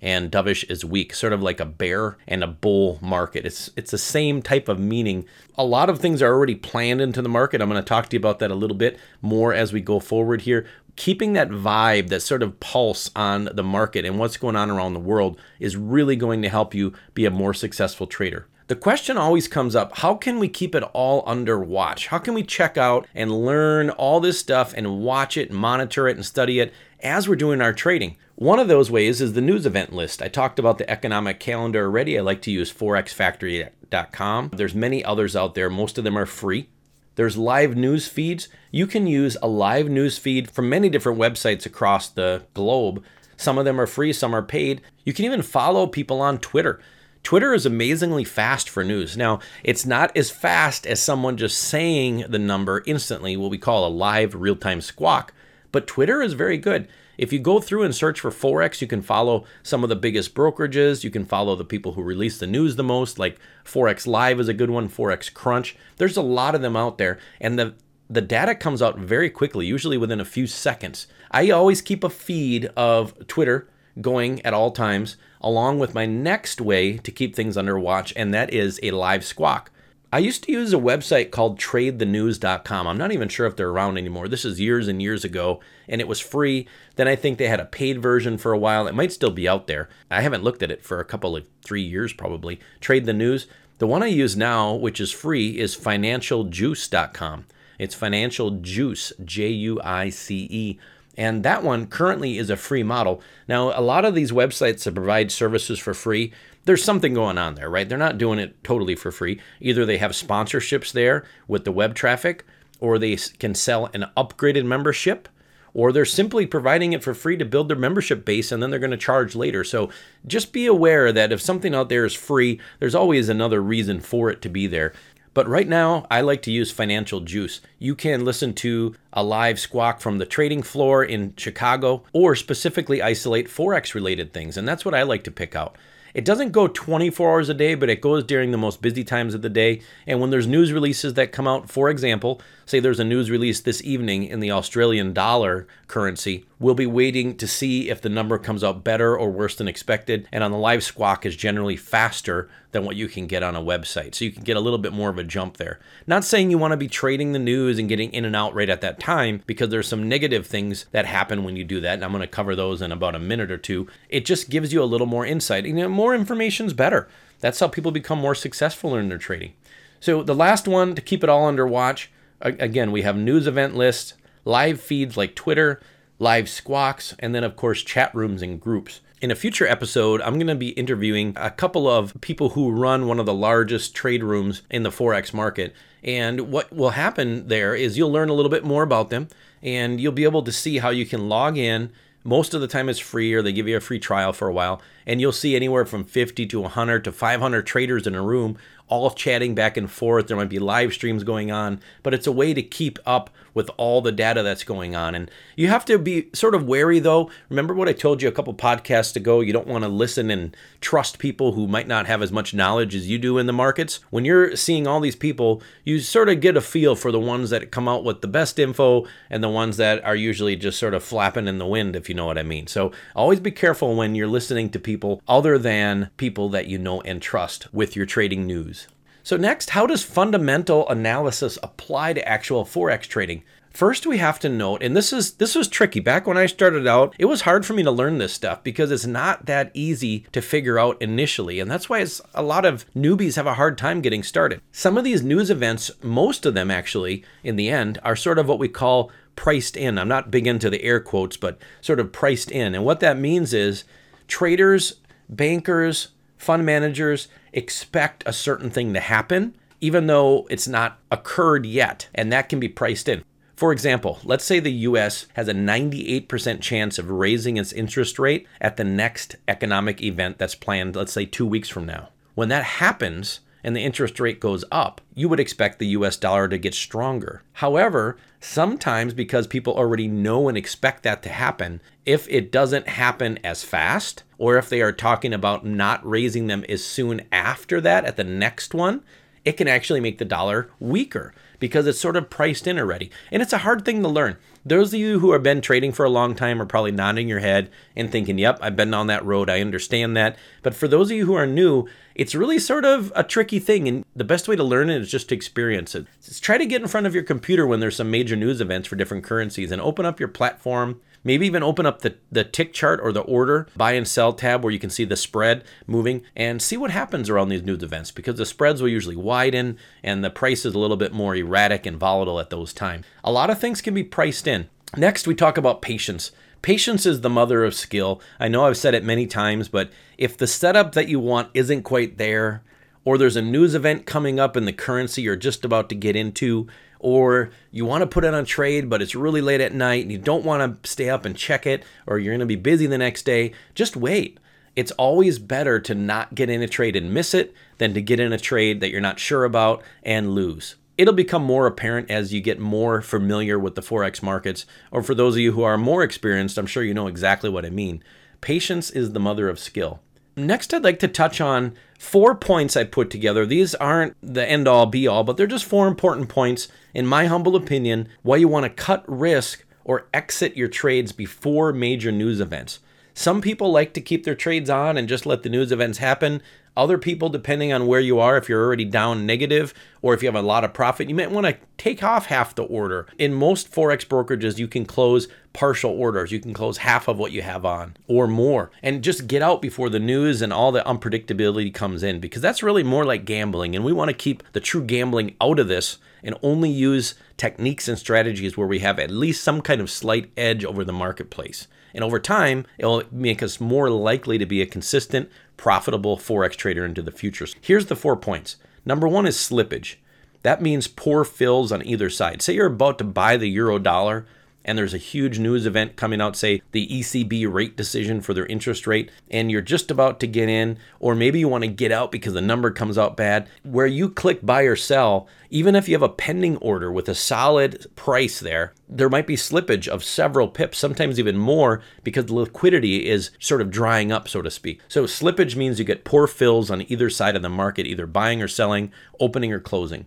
and 0.00 0.30
dovish 0.30 0.68
is 0.70 0.84
weak, 0.84 1.12
sort 1.14 1.32
of 1.32 1.42
like 1.42 1.60
a 1.60 1.66
bear 1.66 2.16
and 2.26 2.44
a 2.44 2.46
bull 2.46 2.98
market. 3.00 3.44
It's 3.44 3.70
it's 3.76 3.90
the 3.90 3.98
same 3.98 4.42
type 4.42 4.68
of 4.68 4.78
meaning. 4.78 5.24
A 5.56 5.64
lot 5.64 5.90
of 5.90 5.98
things 5.98 6.22
are 6.22 6.32
already 6.32 6.54
planned 6.54 7.00
into 7.00 7.22
the 7.22 7.28
market. 7.28 7.60
I'm 7.60 7.68
going 7.68 7.82
to 7.82 7.88
talk 7.88 8.08
to 8.08 8.16
you 8.16 8.20
about 8.20 8.38
that 8.38 8.50
a 8.50 8.54
little 8.54 8.76
bit 8.76 8.98
more 9.20 9.52
as 9.52 9.72
we 9.72 9.80
go 9.80 9.98
forward 10.00 10.42
here. 10.42 10.66
Keeping 10.96 11.32
that 11.34 11.50
vibe, 11.50 12.08
that 12.08 12.22
sort 12.22 12.42
of 12.42 12.58
pulse 12.58 13.10
on 13.14 13.48
the 13.52 13.62
market 13.62 14.04
and 14.04 14.18
what's 14.18 14.36
going 14.36 14.56
on 14.56 14.70
around 14.70 14.94
the 14.94 15.00
world 15.00 15.40
is 15.60 15.76
really 15.76 16.16
going 16.16 16.42
to 16.42 16.48
help 16.48 16.74
you 16.74 16.92
be 17.14 17.24
a 17.24 17.30
more 17.30 17.54
successful 17.54 18.06
trader. 18.06 18.46
The 18.68 18.76
question 18.76 19.16
always 19.16 19.48
comes 19.48 19.74
up 19.74 19.96
how 19.98 20.14
can 20.14 20.38
we 20.38 20.46
keep 20.46 20.74
it 20.74 20.82
all 20.92 21.24
under 21.26 21.58
watch? 21.58 22.08
How 22.08 22.18
can 22.18 22.34
we 22.34 22.42
check 22.42 22.76
out 22.76 23.06
and 23.14 23.44
learn 23.46 23.88
all 23.88 24.20
this 24.20 24.38
stuff 24.38 24.74
and 24.76 25.00
watch 25.00 25.38
it, 25.38 25.50
monitor 25.50 26.06
it, 26.06 26.16
and 26.16 26.26
study 26.26 26.60
it 26.60 26.74
as 27.00 27.26
we're 27.26 27.36
doing 27.36 27.62
our 27.62 27.72
trading? 27.72 28.18
One 28.34 28.58
of 28.58 28.68
those 28.68 28.90
ways 28.90 29.22
is 29.22 29.32
the 29.32 29.40
news 29.40 29.64
event 29.64 29.94
list. 29.94 30.20
I 30.20 30.28
talked 30.28 30.58
about 30.58 30.76
the 30.76 30.88
economic 30.90 31.40
calendar 31.40 31.86
already. 31.86 32.18
I 32.18 32.20
like 32.20 32.42
to 32.42 32.50
use 32.50 32.70
forexfactory.com. 32.70 34.50
There's 34.54 34.74
many 34.74 35.02
others 35.02 35.34
out 35.34 35.54
there. 35.54 35.70
Most 35.70 35.96
of 35.96 36.04
them 36.04 36.18
are 36.18 36.26
free. 36.26 36.68
There's 37.14 37.38
live 37.38 37.74
news 37.74 38.06
feeds. 38.06 38.48
You 38.70 38.86
can 38.86 39.06
use 39.06 39.38
a 39.42 39.48
live 39.48 39.88
news 39.88 40.18
feed 40.18 40.50
from 40.50 40.68
many 40.68 40.90
different 40.90 41.18
websites 41.18 41.64
across 41.64 42.10
the 42.10 42.44
globe. 42.52 43.02
Some 43.38 43.56
of 43.56 43.64
them 43.64 43.80
are 43.80 43.86
free, 43.86 44.12
some 44.12 44.34
are 44.34 44.42
paid. 44.42 44.82
You 45.04 45.14
can 45.14 45.24
even 45.24 45.40
follow 45.40 45.86
people 45.86 46.20
on 46.20 46.36
Twitter. 46.36 46.82
Twitter 47.22 47.52
is 47.52 47.66
amazingly 47.66 48.24
fast 48.24 48.70
for 48.70 48.82
news. 48.82 49.16
Now, 49.16 49.40
it's 49.62 49.84
not 49.84 50.16
as 50.16 50.30
fast 50.30 50.86
as 50.86 51.02
someone 51.02 51.36
just 51.36 51.58
saying 51.58 52.24
the 52.28 52.38
number 52.38 52.82
instantly, 52.86 53.36
what 53.36 53.50
we 53.50 53.58
call 53.58 53.86
a 53.86 53.90
live 53.90 54.34
real 54.34 54.56
time 54.56 54.80
squawk, 54.80 55.32
but 55.72 55.86
Twitter 55.86 56.22
is 56.22 56.32
very 56.32 56.56
good. 56.56 56.88
If 57.18 57.32
you 57.32 57.40
go 57.40 57.60
through 57.60 57.82
and 57.82 57.94
search 57.94 58.20
for 58.20 58.30
Forex, 58.30 58.80
you 58.80 58.86
can 58.86 59.02
follow 59.02 59.44
some 59.64 59.82
of 59.82 59.88
the 59.88 59.96
biggest 59.96 60.34
brokerages. 60.34 61.02
You 61.02 61.10
can 61.10 61.24
follow 61.24 61.56
the 61.56 61.64
people 61.64 61.92
who 61.92 62.02
release 62.02 62.38
the 62.38 62.46
news 62.46 62.76
the 62.76 62.84
most, 62.84 63.18
like 63.18 63.38
Forex 63.64 64.06
Live 64.06 64.38
is 64.38 64.48
a 64.48 64.54
good 64.54 64.70
one, 64.70 64.88
Forex 64.88 65.32
Crunch. 65.32 65.76
There's 65.96 66.16
a 66.16 66.22
lot 66.22 66.54
of 66.54 66.62
them 66.62 66.76
out 66.76 66.96
there, 66.96 67.18
and 67.40 67.58
the 67.58 67.74
the 68.10 68.20
data 68.22 68.54
comes 68.54 68.80
out 68.80 68.98
very 68.98 69.28
quickly, 69.28 69.66
usually 69.66 69.98
within 69.98 70.20
a 70.20 70.24
few 70.24 70.46
seconds. 70.46 71.08
I 71.30 71.50
always 71.50 71.82
keep 71.82 72.02
a 72.02 72.08
feed 72.08 72.66
of 72.74 73.26
Twitter 73.26 73.68
going 74.00 74.44
at 74.44 74.54
all 74.54 74.70
times, 74.70 75.16
along 75.40 75.78
with 75.78 75.94
my 75.94 76.06
next 76.06 76.60
way 76.60 76.98
to 76.98 77.10
keep 77.10 77.34
things 77.34 77.56
under 77.56 77.78
watch, 77.78 78.12
and 78.16 78.32
that 78.34 78.52
is 78.52 78.80
a 78.82 78.90
live 78.90 79.24
squawk. 79.24 79.70
I 80.10 80.20
used 80.20 80.44
to 80.44 80.52
use 80.52 80.72
a 80.72 80.78
website 80.78 81.30
called 81.30 81.58
tradethenews.com. 81.58 82.86
I'm 82.86 82.96
not 82.96 83.12
even 83.12 83.28
sure 83.28 83.46
if 83.46 83.56
they're 83.56 83.68
around 83.68 83.98
anymore. 83.98 84.26
This 84.26 84.46
is 84.46 84.58
years 84.58 84.88
and 84.88 85.02
years 85.02 85.22
ago, 85.22 85.60
and 85.86 86.00
it 86.00 86.08
was 86.08 86.18
free. 86.18 86.66
Then 86.96 87.06
I 87.06 87.14
think 87.14 87.36
they 87.36 87.48
had 87.48 87.60
a 87.60 87.66
paid 87.66 88.00
version 88.00 88.38
for 88.38 88.52
a 88.52 88.58
while. 88.58 88.86
It 88.86 88.94
might 88.94 89.12
still 89.12 89.30
be 89.30 89.46
out 89.46 89.66
there. 89.66 89.90
I 90.10 90.22
haven't 90.22 90.44
looked 90.44 90.62
at 90.62 90.70
it 90.70 90.82
for 90.82 90.98
a 90.98 91.04
couple 91.04 91.36
of 91.36 91.46
three 91.62 91.82
years 91.82 92.14
probably. 92.14 92.58
Trade 92.80 93.04
the 93.04 93.12
News. 93.12 93.48
The 93.78 93.86
one 93.86 94.02
I 94.02 94.06
use 94.06 94.34
now, 94.34 94.72
which 94.74 94.98
is 94.98 95.12
free, 95.12 95.58
is 95.58 95.76
financialjuice.com. 95.76 97.44
It's 97.78 97.94
financial 97.94 98.50
juice, 98.50 99.12
J 99.24 99.48
U 99.48 99.80
I 99.84 100.08
C 100.08 100.48
E 100.50 100.78
and 101.18 101.42
that 101.42 101.64
one 101.64 101.88
currently 101.88 102.38
is 102.38 102.48
a 102.48 102.56
free 102.56 102.84
model. 102.84 103.20
Now, 103.48 103.78
a 103.78 103.82
lot 103.82 104.04
of 104.04 104.14
these 104.14 104.30
websites 104.30 104.84
that 104.84 104.94
provide 104.94 105.32
services 105.32 105.80
for 105.80 105.92
free, 105.92 106.32
there's 106.64 106.84
something 106.84 107.12
going 107.12 107.36
on 107.36 107.56
there, 107.56 107.68
right? 107.68 107.88
They're 107.88 107.98
not 107.98 108.18
doing 108.18 108.38
it 108.38 108.62
totally 108.62 108.94
for 108.94 109.10
free. 109.10 109.40
Either 109.60 109.84
they 109.84 109.98
have 109.98 110.12
sponsorships 110.12 110.92
there 110.92 111.26
with 111.48 111.64
the 111.64 111.72
web 111.72 111.96
traffic, 111.96 112.46
or 112.78 112.98
they 112.98 113.16
can 113.16 113.56
sell 113.56 113.86
an 113.86 114.06
upgraded 114.16 114.64
membership, 114.64 115.28
or 115.74 115.92
they're 115.92 116.04
simply 116.04 116.46
providing 116.46 116.92
it 116.92 117.02
for 117.02 117.14
free 117.14 117.36
to 117.36 117.44
build 117.44 117.68
their 117.68 117.76
membership 117.76 118.24
base 118.24 118.50
and 118.50 118.62
then 118.62 118.70
they're 118.70 118.80
going 118.80 118.90
to 118.90 118.96
charge 118.96 119.34
later. 119.34 119.64
So 119.64 119.90
just 120.26 120.52
be 120.52 120.66
aware 120.66 121.12
that 121.12 121.32
if 121.32 121.40
something 121.40 121.74
out 121.74 121.88
there 121.88 122.04
is 122.04 122.14
free, 122.14 122.60
there's 122.78 122.94
always 122.94 123.28
another 123.28 123.60
reason 123.60 124.00
for 124.00 124.30
it 124.30 124.40
to 124.42 124.48
be 124.48 124.66
there. 124.66 124.92
But 125.34 125.48
right 125.48 125.68
now, 125.68 126.06
I 126.10 126.20
like 126.20 126.42
to 126.42 126.50
use 126.50 126.70
Financial 126.70 127.20
Juice. 127.20 127.60
You 127.78 127.94
can 127.94 128.24
listen 128.24 128.54
to 128.54 128.94
a 129.12 129.22
live 129.22 129.58
squawk 129.58 130.00
from 130.00 130.18
the 130.18 130.26
trading 130.26 130.62
floor 130.62 131.04
in 131.04 131.34
Chicago 131.36 132.04
or 132.12 132.34
specifically 132.34 133.02
isolate 133.02 133.48
Forex 133.48 133.94
related 133.94 134.32
things. 134.32 134.56
And 134.56 134.66
that's 134.66 134.84
what 134.84 134.94
I 134.94 135.02
like 135.02 135.24
to 135.24 135.30
pick 135.30 135.54
out. 135.54 135.76
It 136.14 136.24
doesn't 136.24 136.52
go 136.52 136.66
24 136.66 137.30
hours 137.30 137.48
a 137.48 137.54
day, 137.54 137.74
but 137.74 137.90
it 137.90 138.00
goes 138.00 138.24
during 138.24 138.50
the 138.50 138.58
most 138.58 138.80
busy 138.80 139.04
times 139.04 139.34
of 139.34 139.42
the 139.42 139.48
day. 139.48 139.82
And 140.06 140.20
when 140.20 140.30
there's 140.30 140.46
news 140.46 140.72
releases 140.72 141.14
that 141.14 141.32
come 141.32 141.46
out, 141.46 141.70
for 141.70 141.90
example, 141.90 142.40
say 142.66 142.80
there's 142.80 143.00
a 143.00 143.04
news 143.04 143.30
release 143.30 143.60
this 143.60 143.82
evening 143.84 144.24
in 144.24 144.40
the 144.40 144.50
Australian 144.50 145.12
dollar 145.12 145.66
currency, 145.86 146.46
we'll 146.58 146.74
be 146.74 146.86
waiting 146.86 147.36
to 147.36 147.46
see 147.46 147.90
if 147.90 148.00
the 148.00 148.08
number 148.08 148.38
comes 148.38 148.64
out 148.64 148.82
better 148.82 149.16
or 149.16 149.30
worse 149.30 149.54
than 149.54 149.68
expected. 149.68 150.26
And 150.32 150.42
on 150.42 150.50
the 150.50 150.58
live 150.58 150.82
squawk 150.82 151.26
is 151.26 151.36
generally 151.36 151.76
faster 151.76 152.48
than 152.72 152.84
what 152.84 152.96
you 152.96 153.08
can 153.08 153.26
get 153.26 153.42
on 153.42 153.56
a 153.56 153.62
website. 153.62 154.14
So 154.14 154.24
you 154.24 154.30
can 154.30 154.44
get 154.44 154.56
a 154.56 154.60
little 154.60 154.78
bit 154.78 154.92
more 154.92 155.08
of 155.08 155.18
a 155.18 155.24
jump 155.24 155.56
there. 155.56 155.80
Not 156.06 156.24
saying 156.24 156.50
you 156.50 156.58
want 156.58 156.72
to 156.72 156.76
be 156.76 156.88
trading 156.88 157.32
the 157.32 157.38
news 157.38 157.78
and 157.78 157.88
getting 157.88 158.12
in 158.12 158.24
and 158.24 158.36
out 158.36 158.54
right 158.54 158.68
at 158.68 158.82
that 158.82 159.00
time 159.00 159.42
because 159.46 159.70
there's 159.70 159.88
some 159.88 160.08
negative 160.08 160.46
things 160.46 160.84
that 160.92 161.06
happen 161.06 161.44
when 161.44 161.56
you 161.56 161.64
do 161.64 161.80
that. 161.80 161.94
And 161.94 162.04
I'm 162.04 162.10
going 162.12 162.20
to 162.20 162.26
cover 162.26 162.54
those 162.54 162.82
in 162.82 162.92
about 162.92 163.14
a 163.14 163.20
minute 163.20 163.50
or 163.50 163.56
two. 163.56 163.86
It 164.08 164.26
just 164.26 164.50
gives 164.50 164.72
you 164.72 164.82
a 164.82 164.84
little 164.84 165.06
more 165.06 165.24
insight. 165.24 165.64
You 165.64 165.72
know, 165.72 165.88
more 165.88 166.14
information 166.14 166.66
is 166.66 166.74
better. 166.74 167.08
That's 167.40 167.60
how 167.60 167.68
people 167.68 167.90
become 167.90 168.18
more 168.18 168.34
successful 168.34 168.94
in 168.96 169.08
their 169.08 169.18
trading. 169.18 169.54
So 170.00 170.22
the 170.22 170.34
last 170.34 170.68
one 170.68 170.94
to 170.94 171.02
keep 171.02 171.24
it 171.24 171.30
all 171.30 171.46
under 171.46 171.66
watch, 171.66 172.10
again, 172.40 172.92
we 172.92 173.02
have 173.02 173.16
news 173.16 173.46
event 173.46 173.76
lists, 173.76 174.14
live 174.44 174.80
feeds 174.80 175.16
like 175.16 175.34
Twitter, 175.34 175.80
live 176.18 176.48
squawks, 176.48 177.14
and 177.18 177.34
then 177.34 177.44
of 177.44 177.56
course 177.56 177.82
chat 177.82 178.14
rooms 178.14 178.42
and 178.42 178.60
groups. 178.60 179.00
In 179.20 179.32
a 179.32 179.34
future 179.34 179.66
episode, 179.66 180.20
I'm 180.22 180.34
going 180.34 180.46
to 180.46 180.54
be 180.54 180.68
interviewing 180.68 181.32
a 181.34 181.50
couple 181.50 181.90
of 181.90 182.20
people 182.20 182.50
who 182.50 182.70
run 182.70 183.08
one 183.08 183.18
of 183.18 183.26
the 183.26 183.34
largest 183.34 183.92
trade 183.92 184.22
rooms 184.22 184.62
in 184.70 184.84
the 184.84 184.90
Forex 184.90 185.34
market. 185.34 185.74
And 186.04 186.52
what 186.52 186.72
will 186.72 186.90
happen 186.90 187.48
there 187.48 187.74
is 187.74 187.98
you'll 187.98 188.12
learn 188.12 188.28
a 188.28 188.32
little 188.32 188.50
bit 188.50 188.64
more 188.64 188.84
about 188.84 189.10
them 189.10 189.26
and 189.60 190.00
you'll 190.00 190.12
be 190.12 190.22
able 190.22 190.44
to 190.44 190.52
see 190.52 190.78
how 190.78 190.90
you 190.90 191.04
can 191.04 191.28
log 191.28 191.58
in. 191.58 191.90
Most 192.22 192.54
of 192.54 192.60
the 192.60 192.68
time 192.68 192.88
it's 192.88 193.00
free 193.00 193.34
or 193.34 193.42
they 193.42 193.52
give 193.52 193.66
you 193.66 193.76
a 193.76 193.80
free 193.80 193.98
trial 193.98 194.32
for 194.32 194.46
a 194.46 194.52
while. 194.52 194.80
And 195.04 195.20
you'll 195.20 195.32
see 195.32 195.56
anywhere 195.56 195.84
from 195.84 196.04
50 196.04 196.46
to 196.46 196.60
100 196.60 197.02
to 197.02 197.10
500 197.10 197.66
traders 197.66 198.06
in 198.06 198.14
a 198.14 198.22
room 198.22 198.56
all 198.88 199.10
chatting 199.10 199.54
back 199.54 199.76
and 199.76 199.90
forth. 199.90 200.26
There 200.26 200.36
might 200.36 200.48
be 200.48 200.58
live 200.58 200.92
streams 200.92 201.24
going 201.24 201.50
on, 201.50 201.80
but 202.02 202.14
it's 202.14 202.26
a 202.26 202.32
way 202.32 202.54
to 202.54 202.62
keep 202.62 202.98
up 203.06 203.30
with 203.58 203.70
all 203.76 204.00
the 204.00 204.12
data 204.12 204.42
that's 204.42 204.62
going 204.62 204.94
on. 204.94 205.16
And 205.16 205.28
you 205.56 205.66
have 205.66 205.84
to 205.86 205.98
be 205.98 206.28
sort 206.32 206.54
of 206.54 206.68
wary 206.68 207.00
though. 207.00 207.28
Remember 207.48 207.74
what 207.74 207.88
I 207.88 207.92
told 207.92 208.22
you 208.22 208.28
a 208.28 208.32
couple 208.32 208.54
podcasts 208.54 209.16
ago? 209.16 209.40
You 209.40 209.52
don't 209.52 209.66
want 209.66 209.82
to 209.82 209.88
listen 209.88 210.30
and 210.30 210.56
trust 210.80 211.18
people 211.18 211.52
who 211.52 211.66
might 211.66 211.88
not 211.88 212.06
have 212.06 212.22
as 212.22 212.30
much 212.30 212.54
knowledge 212.54 212.94
as 212.94 213.08
you 213.08 213.18
do 213.18 213.36
in 213.36 213.46
the 213.46 213.52
markets. 213.52 213.98
When 214.10 214.24
you're 214.24 214.54
seeing 214.54 214.86
all 214.86 215.00
these 215.00 215.16
people, 215.16 215.60
you 215.82 215.98
sort 215.98 216.28
of 216.28 216.40
get 216.40 216.56
a 216.56 216.60
feel 216.60 216.94
for 216.94 217.10
the 217.10 217.18
ones 217.18 217.50
that 217.50 217.72
come 217.72 217.88
out 217.88 218.04
with 218.04 218.20
the 218.20 218.28
best 218.28 218.60
info 218.60 219.06
and 219.28 219.42
the 219.42 219.48
ones 219.48 219.76
that 219.78 220.04
are 220.04 220.14
usually 220.14 220.54
just 220.54 220.78
sort 220.78 220.94
of 220.94 221.02
flapping 221.02 221.48
in 221.48 221.58
the 221.58 221.66
wind, 221.66 221.96
if 221.96 222.08
you 222.08 222.14
know 222.14 222.26
what 222.26 222.38
I 222.38 222.44
mean. 222.44 222.68
So 222.68 222.92
always 223.16 223.40
be 223.40 223.50
careful 223.50 223.96
when 223.96 224.14
you're 224.14 224.28
listening 224.28 224.70
to 224.70 224.78
people 224.78 225.20
other 225.26 225.58
than 225.58 226.10
people 226.16 226.48
that 226.50 226.68
you 226.68 226.78
know 226.78 227.00
and 227.00 227.20
trust 227.20 227.74
with 227.74 227.96
your 227.96 228.06
trading 228.06 228.46
news. 228.46 228.77
So, 229.22 229.36
next, 229.36 229.70
how 229.70 229.86
does 229.86 230.02
fundamental 230.02 230.88
analysis 230.88 231.58
apply 231.62 232.14
to 232.14 232.28
actual 232.28 232.64
Forex 232.64 233.02
trading? 233.02 233.42
First, 233.70 234.06
we 234.06 234.18
have 234.18 234.40
to 234.40 234.48
note, 234.48 234.82
and 234.82 234.96
this 234.96 235.12
is 235.12 235.34
this 235.34 235.54
was 235.54 235.68
tricky. 235.68 236.00
Back 236.00 236.26
when 236.26 236.36
I 236.36 236.46
started 236.46 236.86
out, 236.86 237.14
it 237.18 237.26
was 237.26 237.42
hard 237.42 237.64
for 237.64 237.74
me 237.74 237.82
to 237.84 237.90
learn 237.90 238.18
this 238.18 238.32
stuff 238.32 238.64
because 238.64 238.90
it's 238.90 239.06
not 239.06 239.46
that 239.46 239.70
easy 239.72 240.26
to 240.32 240.42
figure 240.42 240.78
out 240.78 241.00
initially, 241.00 241.60
and 241.60 241.70
that's 241.70 241.88
why 241.88 242.04
a 242.34 242.42
lot 242.42 242.64
of 242.64 242.92
newbies 242.94 243.36
have 243.36 243.46
a 243.46 243.54
hard 243.54 243.78
time 243.78 244.00
getting 244.00 244.22
started. 244.22 244.60
Some 244.72 244.98
of 244.98 245.04
these 245.04 245.22
news 245.22 245.50
events, 245.50 245.90
most 246.02 246.44
of 246.44 246.54
them 246.54 246.70
actually, 246.70 247.24
in 247.44 247.56
the 247.56 247.68
end, 247.68 248.00
are 248.02 248.16
sort 248.16 248.38
of 248.38 248.48
what 248.48 248.58
we 248.58 248.68
call 248.68 249.12
priced 249.36 249.76
in. 249.76 249.98
I'm 249.98 250.08
not 250.08 250.32
big 250.32 250.48
into 250.48 250.70
the 250.70 250.82
air 250.82 250.98
quotes, 250.98 251.36
but 251.36 251.58
sort 251.80 252.00
of 252.00 252.10
priced 252.10 252.50
in. 252.50 252.74
And 252.74 252.84
what 252.84 252.98
that 252.98 253.16
means 253.16 253.54
is 253.54 253.84
traders, 254.26 254.94
bankers, 255.28 256.08
fund 256.38 256.64
managers 256.64 257.28
expect 257.52 258.22
a 258.24 258.32
certain 258.32 258.70
thing 258.70 258.94
to 258.94 259.00
happen, 259.00 259.56
even 259.80 260.06
though 260.06 260.46
it's 260.48 260.68
not 260.68 260.98
occurred 261.10 261.66
yet, 261.66 262.08
and 262.14 262.32
that 262.32 262.48
can 262.48 262.58
be 262.58 262.68
priced 262.68 263.08
in. 263.08 263.24
For 263.56 263.72
example, 263.72 264.20
let's 264.22 264.44
say 264.44 264.60
the 264.60 264.70
US 264.70 265.26
has 265.34 265.48
a 265.48 265.52
98% 265.52 266.60
chance 266.60 266.98
of 266.98 267.10
raising 267.10 267.56
its 267.56 267.72
interest 267.72 268.18
rate 268.18 268.46
at 268.60 268.76
the 268.76 268.84
next 268.84 269.34
economic 269.48 270.00
event 270.00 270.38
that's 270.38 270.54
planned, 270.54 270.94
let's 270.94 271.12
say 271.12 271.26
two 271.26 271.44
weeks 271.44 271.68
from 271.68 271.84
now. 271.84 272.10
When 272.34 272.48
that 272.50 272.64
happens, 272.64 273.40
and 273.64 273.74
the 273.74 273.84
interest 273.84 274.20
rate 274.20 274.40
goes 274.40 274.64
up, 274.70 275.00
you 275.14 275.28
would 275.28 275.40
expect 275.40 275.78
the 275.78 275.88
US 275.88 276.16
dollar 276.16 276.48
to 276.48 276.56
get 276.56 276.74
stronger. 276.74 277.42
However, 277.54 278.16
sometimes 278.40 279.14
because 279.14 279.46
people 279.46 279.74
already 279.74 280.08
know 280.08 280.48
and 280.48 280.56
expect 280.56 281.02
that 281.02 281.22
to 281.22 281.28
happen, 281.28 281.80
if 282.06 282.28
it 282.28 282.52
doesn't 282.52 282.88
happen 282.88 283.38
as 283.44 283.64
fast, 283.64 284.22
or 284.38 284.56
if 284.56 284.68
they 284.68 284.80
are 284.80 284.92
talking 284.92 285.32
about 285.32 285.66
not 285.66 286.06
raising 286.08 286.46
them 286.46 286.64
as 286.68 286.84
soon 286.84 287.22
after 287.32 287.80
that 287.80 288.04
at 288.04 288.16
the 288.16 288.24
next 288.24 288.74
one, 288.74 289.02
it 289.44 289.56
can 289.56 289.68
actually 289.68 290.00
make 290.00 290.18
the 290.18 290.24
dollar 290.24 290.70
weaker 290.78 291.32
because 291.58 291.86
it's 291.86 292.00
sort 292.00 292.16
of 292.16 292.30
priced 292.30 292.66
in 292.66 292.78
already. 292.78 293.10
And 293.32 293.42
it's 293.42 293.52
a 293.52 293.58
hard 293.58 293.84
thing 293.84 294.02
to 294.02 294.08
learn. 294.08 294.36
Those 294.68 294.92
of 294.92 295.00
you 295.00 295.20
who 295.20 295.32
have 295.32 295.42
been 295.42 295.62
trading 295.62 295.92
for 295.92 296.04
a 296.04 296.10
long 296.10 296.34
time 296.34 296.60
are 296.60 296.66
probably 296.66 296.92
nodding 296.92 297.26
your 297.26 297.38
head 297.38 297.70
and 297.96 298.12
thinking, 298.12 298.36
yep, 298.36 298.58
I've 298.60 298.76
been 298.76 298.92
on 298.92 299.06
that 299.06 299.24
road. 299.24 299.48
I 299.48 299.62
understand 299.62 300.14
that. 300.16 300.36
But 300.62 300.74
for 300.74 300.86
those 300.86 301.10
of 301.10 301.16
you 301.16 301.24
who 301.24 301.34
are 301.34 301.46
new, 301.46 301.88
it's 302.14 302.34
really 302.34 302.58
sort 302.58 302.84
of 302.84 303.10
a 303.16 303.24
tricky 303.24 303.60
thing. 303.60 303.88
And 303.88 304.04
the 304.14 304.24
best 304.24 304.46
way 304.46 304.56
to 304.56 304.62
learn 304.62 304.90
it 304.90 305.00
is 305.00 305.10
just 305.10 305.30
to 305.30 305.34
experience 305.34 305.94
it. 305.94 306.06
Just 306.22 306.44
try 306.44 306.58
to 306.58 306.66
get 306.66 306.82
in 306.82 306.88
front 306.88 307.06
of 307.06 307.14
your 307.14 307.24
computer 307.24 307.66
when 307.66 307.80
there's 307.80 307.96
some 307.96 308.10
major 308.10 308.36
news 308.36 308.60
events 308.60 308.88
for 308.88 308.96
different 308.96 309.24
currencies 309.24 309.72
and 309.72 309.80
open 309.80 310.04
up 310.04 310.20
your 310.20 310.28
platform 310.28 311.00
Maybe 311.24 311.46
even 311.46 311.62
open 311.62 311.86
up 311.86 312.02
the, 312.02 312.16
the 312.30 312.44
tick 312.44 312.72
chart 312.72 313.00
or 313.02 313.12
the 313.12 313.20
order 313.20 313.66
buy 313.76 313.92
and 313.92 314.06
sell 314.06 314.32
tab 314.32 314.62
where 314.62 314.72
you 314.72 314.78
can 314.78 314.90
see 314.90 315.04
the 315.04 315.16
spread 315.16 315.64
moving 315.86 316.22
and 316.36 316.62
see 316.62 316.76
what 316.76 316.90
happens 316.90 317.28
around 317.28 317.48
these 317.48 317.62
news 317.62 317.82
events 317.82 318.10
because 318.10 318.36
the 318.36 318.46
spreads 318.46 318.80
will 318.80 318.88
usually 318.88 319.16
widen 319.16 319.76
and 320.02 320.24
the 320.24 320.30
price 320.30 320.64
is 320.64 320.74
a 320.74 320.78
little 320.78 320.96
bit 320.96 321.12
more 321.12 321.34
erratic 321.34 321.86
and 321.86 321.98
volatile 321.98 322.40
at 322.40 322.50
those 322.50 322.72
times. 322.72 323.04
A 323.24 323.32
lot 323.32 323.50
of 323.50 323.58
things 323.58 323.80
can 323.80 323.94
be 323.94 324.04
priced 324.04 324.46
in. 324.46 324.68
Next, 324.96 325.26
we 325.26 325.34
talk 325.34 325.58
about 325.58 325.82
patience. 325.82 326.32
Patience 326.62 327.06
is 327.06 327.20
the 327.20 327.30
mother 327.30 327.64
of 327.64 327.74
skill. 327.74 328.20
I 328.40 328.48
know 328.48 328.66
I've 328.66 328.76
said 328.76 328.94
it 328.94 329.04
many 329.04 329.26
times, 329.26 329.68
but 329.68 329.90
if 330.16 330.36
the 330.36 330.46
setup 330.46 330.92
that 330.92 331.08
you 331.08 331.20
want 331.20 331.50
isn't 331.54 331.82
quite 331.82 332.18
there, 332.18 332.62
or 333.04 333.16
there's 333.16 333.36
a 333.36 333.42
news 333.42 333.74
event 333.74 334.06
coming 334.06 334.40
up 334.40 334.56
in 334.56 334.64
the 334.64 334.72
currency 334.72 335.22
you're 335.22 335.36
just 335.36 335.64
about 335.64 335.88
to 335.88 335.94
get 335.94 336.16
into, 336.16 336.66
or 336.98 337.50
you 337.70 337.84
want 337.84 338.02
to 338.02 338.06
put 338.06 338.24
it 338.24 338.34
on 338.34 338.44
trade, 338.44 338.88
but 338.90 339.02
it's 339.02 339.14
really 339.14 339.40
late 339.40 339.60
at 339.60 339.74
night 339.74 340.02
and 340.02 340.12
you 340.12 340.18
don't 340.18 340.44
want 340.44 340.82
to 340.82 340.88
stay 340.88 341.08
up 341.08 341.24
and 341.24 341.36
check 341.36 341.66
it, 341.66 341.84
or 342.06 342.18
you're 342.18 342.32
going 342.32 342.40
to 342.40 342.46
be 342.46 342.56
busy 342.56 342.86
the 342.86 342.98
next 342.98 343.22
day, 343.22 343.52
just 343.74 343.96
wait. 343.96 344.38
It's 344.76 344.92
always 344.92 345.38
better 345.38 345.80
to 345.80 345.94
not 345.94 346.34
get 346.34 346.50
in 346.50 346.62
a 346.62 346.68
trade 346.68 346.94
and 346.94 347.12
miss 347.12 347.34
it 347.34 347.54
than 347.78 347.94
to 347.94 348.00
get 348.00 348.20
in 348.20 348.32
a 348.32 348.38
trade 348.38 348.80
that 348.80 348.90
you're 348.90 349.00
not 349.00 349.18
sure 349.18 349.44
about 349.44 349.82
and 350.02 350.34
lose. 350.34 350.76
It'll 350.96 351.14
become 351.14 351.42
more 351.42 351.66
apparent 351.66 352.10
as 352.10 352.32
you 352.32 352.40
get 352.40 352.58
more 352.58 353.02
familiar 353.02 353.58
with 353.58 353.76
the 353.76 353.82
Forex 353.82 354.22
markets, 354.22 354.66
or 354.90 355.02
for 355.02 355.14
those 355.14 355.34
of 355.34 355.40
you 355.40 355.52
who 355.52 355.62
are 355.62 355.78
more 355.78 356.02
experienced, 356.02 356.58
I'm 356.58 356.66
sure 356.66 356.82
you 356.82 356.94
know 356.94 357.06
exactly 357.06 357.50
what 357.50 357.64
I 357.64 357.70
mean. 357.70 358.02
Patience 358.40 358.90
is 358.90 359.12
the 359.12 359.20
mother 359.20 359.48
of 359.48 359.58
skill. 359.58 360.00
Next, 360.36 360.72
I'd 360.72 360.84
like 360.84 361.00
to 361.00 361.08
touch 361.08 361.40
on 361.40 361.74
four 361.98 362.34
points 362.34 362.76
I 362.76 362.84
put 362.84 363.10
together. 363.10 363.44
These 363.44 363.74
aren't 363.74 364.16
the 364.22 364.48
end 364.48 364.66
all 364.66 364.86
be 364.86 365.06
all, 365.06 365.24
but 365.24 365.36
they're 365.36 365.46
just 365.46 365.64
four 365.64 365.86
important 365.88 366.28
points, 366.28 366.68
in 366.94 367.06
my 367.06 367.26
humble 367.26 367.56
opinion, 367.56 368.08
why 368.22 368.36
you 368.36 368.48
want 368.48 368.64
to 368.64 368.70
cut 368.70 369.04
risk 369.06 369.64
or 369.84 370.06
exit 370.14 370.56
your 370.56 370.68
trades 370.68 371.12
before 371.12 371.72
major 371.72 372.12
news 372.12 372.40
events. 372.40 372.78
Some 373.14 373.40
people 373.40 373.72
like 373.72 373.94
to 373.94 374.00
keep 374.00 374.22
their 374.24 374.36
trades 374.36 374.70
on 374.70 374.96
and 374.96 375.08
just 375.08 375.26
let 375.26 375.42
the 375.42 375.48
news 375.48 375.72
events 375.72 375.98
happen. 375.98 376.40
Other 376.78 376.96
people, 376.96 377.28
depending 377.28 377.72
on 377.72 377.88
where 377.88 377.98
you 377.98 378.20
are, 378.20 378.36
if 378.36 378.48
you're 378.48 378.64
already 378.64 378.84
down 378.84 379.26
negative 379.26 379.74
or 380.00 380.14
if 380.14 380.22
you 380.22 380.28
have 380.28 380.36
a 380.36 380.46
lot 380.46 380.62
of 380.62 380.72
profit, 380.72 381.08
you 381.08 381.14
might 381.16 381.32
want 381.32 381.44
to 381.44 381.56
take 381.76 382.04
off 382.04 382.26
half 382.26 382.54
the 382.54 382.62
order. 382.62 383.08
In 383.18 383.34
most 383.34 383.72
Forex 383.72 384.06
brokerages, 384.06 384.58
you 384.58 384.68
can 384.68 384.84
close 384.84 385.26
partial 385.52 385.90
orders. 385.90 386.30
You 386.30 386.38
can 386.38 386.54
close 386.54 386.76
half 386.78 387.08
of 387.08 387.18
what 387.18 387.32
you 387.32 387.42
have 387.42 387.64
on 387.64 387.96
or 388.06 388.28
more 388.28 388.70
and 388.80 389.02
just 389.02 389.26
get 389.26 389.42
out 389.42 389.60
before 389.60 389.90
the 389.90 389.98
news 389.98 390.40
and 390.40 390.52
all 390.52 390.70
the 390.70 390.82
unpredictability 390.82 391.74
comes 391.74 392.04
in 392.04 392.20
because 392.20 392.42
that's 392.42 392.62
really 392.62 392.84
more 392.84 393.04
like 393.04 393.24
gambling. 393.24 393.74
And 393.74 393.84
we 393.84 393.92
want 393.92 394.10
to 394.10 394.14
keep 394.14 394.44
the 394.52 394.60
true 394.60 394.84
gambling 394.84 395.34
out 395.40 395.58
of 395.58 395.66
this 395.66 395.98
and 396.22 396.36
only 396.44 396.70
use 396.70 397.16
techniques 397.36 397.88
and 397.88 397.98
strategies 397.98 398.56
where 398.56 398.68
we 398.68 398.78
have 398.78 399.00
at 399.00 399.10
least 399.10 399.42
some 399.42 399.62
kind 399.62 399.80
of 399.80 399.90
slight 399.90 400.30
edge 400.36 400.64
over 400.64 400.84
the 400.84 400.92
marketplace. 400.92 401.66
And 401.94 402.04
over 402.04 402.20
time, 402.20 402.66
it'll 402.76 403.02
make 403.10 403.42
us 403.42 403.60
more 403.60 403.90
likely 403.90 404.38
to 404.38 404.46
be 404.46 404.60
a 404.60 404.66
consistent, 404.66 405.30
profitable 405.58 406.16
Forex 406.16 406.52
trader 406.52 406.86
into 406.86 407.02
the 407.02 407.12
future. 407.12 407.46
Here's 407.60 407.86
the 407.86 407.96
four 407.96 408.16
points. 408.16 408.56
Number 408.86 409.06
one 409.06 409.26
is 409.26 409.36
slippage. 409.36 409.96
That 410.42 410.62
means 410.62 410.88
poor 410.88 411.24
fills 411.24 411.70
on 411.70 411.84
either 411.84 412.08
side. 412.08 412.40
Say 412.40 412.54
you're 412.54 412.66
about 412.66 412.96
to 412.98 413.04
buy 413.04 413.36
the 413.36 413.50
euro 413.50 413.78
dollar 413.78 414.24
and 414.68 414.76
there's 414.76 414.92
a 414.92 414.98
huge 414.98 415.38
news 415.38 415.64
event 415.64 415.96
coming 415.96 416.20
out, 416.20 416.36
say 416.36 416.60
the 416.72 416.86
ECB 416.86 417.50
rate 417.50 417.74
decision 417.74 418.20
for 418.20 418.34
their 418.34 418.44
interest 418.46 418.86
rate, 418.86 419.10
and 419.30 419.50
you're 419.50 419.62
just 419.62 419.90
about 419.90 420.20
to 420.20 420.26
get 420.26 420.50
in, 420.50 420.78
or 421.00 421.14
maybe 421.14 421.38
you 421.38 421.48
want 421.48 421.64
to 421.64 421.68
get 421.68 421.90
out 421.90 422.12
because 422.12 422.34
the 422.34 422.42
number 422.42 422.70
comes 422.70 422.98
out 422.98 423.16
bad, 423.16 423.48
where 423.62 423.86
you 423.86 424.10
click 424.10 424.44
buy 424.44 424.62
or 424.62 424.76
sell, 424.76 425.26
even 425.48 425.74
if 425.74 425.88
you 425.88 425.94
have 425.94 426.02
a 426.02 426.08
pending 426.10 426.58
order 426.58 426.92
with 426.92 427.08
a 427.08 427.14
solid 427.14 427.86
price 427.96 428.40
there, 428.40 428.74
there 428.90 429.08
might 429.08 429.26
be 429.26 429.36
slippage 429.36 429.88
of 429.88 430.04
several 430.04 430.48
pips, 430.48 430.76
sometimes 430.76 431.18
even 431.18 431.38
more, 431.38 431.80
because 432.04 432.26
the 432.26 432.34
liquidity 432.34 433.08
is 433.08 433.30
sort 433.38 433.62
of 433.62 433.70
drying 433.70 434.12
up, 434.12 434.28
so 434.28 434.42
to 434.42 434.50
speak. 434.50 434.82
So, 434.86 435.04
slippage 435.04 435.56
means 435.56 435.78
you 435.78 435.86
get 435.86 436.04
poor 436.04 436.26
fills 436.26 436.70
on 436.70 436.82
either 436.92 437.08
side 437.08 437.36
of 437.36 437.42
the 437.42 437.48
market, 437.48 437.86
either 437.86 438.06
buying 438.06 438.42
or 438.42 438.48
selling, 438.48 438.92
opening 439.18 439.50
or 439.50 439.60
closing. 439.60 440.06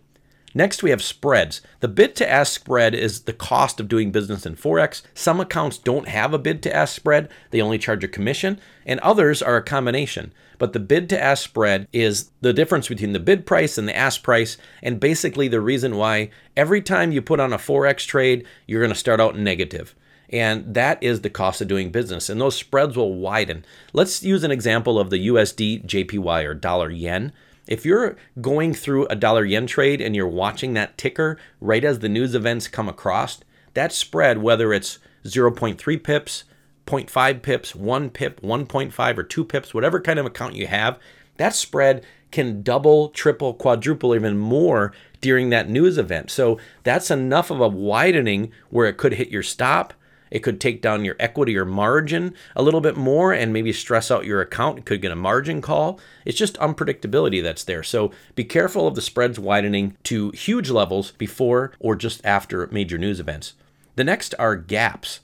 Next, 0.54 0.84
we 0.84 0.90
have 0.90 1.02
spreads. 1.02 1.62
The 1.80 1.88
bid 1.88 2.16
to 2.18 2.30
ask 2.30 2.54
spread 2.54 2.94
is 2.94 3.22
the 3.22 3.34
cost 3.34 3.80
of 3.80 3.88
doing 3.88 4.12
business 4.12 4.46
in 4.46 4.56
Forex. 4.56 5.02
Some 5.14 5.40
accounts 5.40 5.78
don't 5.78 6.08
have 6.08 6.34
a 6.34 6.40
bid 6.40 6.62
to 6.64 6.76
ask 6.76 6.96
spread, 6.96 7.30
they 7.52 7.62
only 7.62 7.78
charge 7.78 8.04
a 8.04 8.08
commission, 8.08 8.60
and 8.86 9.00
others 9.00 9.42
are 9.42 9.58
a 9.58 9.64
combination. 9.64 10.34
But 10.58 10.74
the 10.74 10.80
bid 10.80 11.10
to 11.10 11.22
ask 11.22 11.44
spread 11.44 11.88
is 11.92 12.32
the 12.42 12.54
difference 12.54 12.88
between 12.88 13.14
the 13.14 13.20
bid 13.20 13.46
price 13.46 13.78
and 13.78 13.88
the 13.88 13.96
ask 13.96 14.22
price, 14.22 14.58
and 14.84 15.00
basically 15.00 15.48
the 15.48 15.62
reason 15.62 15.96
why 15.96 16.30
every 16.56 16.82
time 16.82 17.12
you 17.12 17.22
put 17.22 17.40
on 17.40 17.54
a 17.54 17.58
Forex 17.58 18.06
trade, 18.06 18.46
you're 18.68 18.82
going 18.82 18.94
to 18.94 19.00
start 19.00 19.20
out 19.20 19.38
negative. 19.38 19.96
And 20.32 20.74
that 20.74 21.02
is 21.04 21.22
the 21.22 21.30
cost 21.30 21.62
of 21.62 21.68
doing 21.68 21.92
business. 21.92 22.30
And 22.30 22.40
those 22.40 22.56
spreads 22.56 22.96
will 22.96 23.16
widen. 23.16 23.66
Let's 23.92 24.24
use 24.24 24.44
an 24.44 24.52
example 24.52 24.98
of 24.98 25.10
the 25.10 25.28
USD 25.28 25.86
JPY 25.86 26.46
or 26.46 26.54
dollar 26.54 26.90
yen. 26.90 27.34
If 27.68 27.86
you're 27.86 28.18
going 28.40 28.74
through 28.74 29.06
a 29.08 29.16
dollar 29.16 29.46
yen 29.46 29.68
trade 29.68 30.02
and 30.02 30.16
you're 30.16 30.28
watching 30.28 30.74
that 30.74 30.98
ticker 30.98 31.38
right 31.60 31.84
as 31.84 32.00
the 32.00 32.10
news 32.10 32.36
events 32.36 32.68
come 32.68 32.90
across, 32.90 33.40
that 33.74 33.92
spread, 33.92 34.40
whether 34.40 34.74
it's 34.74 35.00
0.3 35.24 36.04
pips, 36.04 36.44
0.5 36.86 37.42
pips, 37.42 37.76
1 37.76 38.10
pip, 38.10 38.42
1.5, 38.42 39.18
or 39.18 39.24
2 39.24 39.46
pips, 39.46 39.74
whatever 39.74 40.02
kind 40.02 40.20
of 40.20 40.26
account 40.26 40.56
you 40.56 40.68
have, 40.68 41.00
that 41.38 41.56
spread 41.56 42.04
can 42.32 42.62
double, 42.64 43.10
triple, 43.10 43.54
quadruple, 43.54 44.16
even 44.16 44.38
more 44.38 44.94
during 45.20 45.50
that 45.50 45.70
news 45.70 45.98
event. 45.98 46.32
So 46.32 46.60
that's 46.84 47.12
enough 47.12 47.52
of 47.52 47.62
a 47.62 47.68
widening 47.68 48.52
where 48.70 48.88
it 48.88 48.98
could 48.98 49.14
hit 49.14 49.30
your 49.30 49.44
stop 49.44 49.94
it 50.32 50.40
could 50.40 50.60
take 50.60 50.82
down 50.82 51.06
your 51.06 51.18
equity 51.20 51.58
or 51.58 51.66
margin 51.66 52.34
a 52.56 52.64
little 52.64 52.82
bit 52.82 52.98
more 52.98 53.34
and 53.34 53.54
maybe 53.54 53.74
stress 53.74 54.10
out 54.10 54.26
your 54.26 54.42
account. 54.42 54.80
It 54.80 54.86
could 54.86 55.02
get 55.02 55.12
a 55.12 55.16
margin 55.16 55.62
call. 55.62 56.00
It's 56.26 56.38
just 56.38 56.58
unpredictability 56.58 57.44
that's 57.44 57.66
there. 57.66 57.84
So 57.84 58.12
be 58.34 58.46
careful 58.46 58.88
of 58.88 58.96
the 58.96 59.02
spreads 59.02 59.38
widening 59.38 59.98
to 60.04 60.32
huge 60.32 60.70
levels 60.70 61.12
before 61.12 61.74
or 61.80 61.96
just 61.96 62.26
after 62.26 62.66
major 62.68 62.98
news 62.98 63.20
events. 63.20 63.54
The 63.98 64.06
next 64.06 64.34
are 64.40 64.56
gaps. 64.56 65.20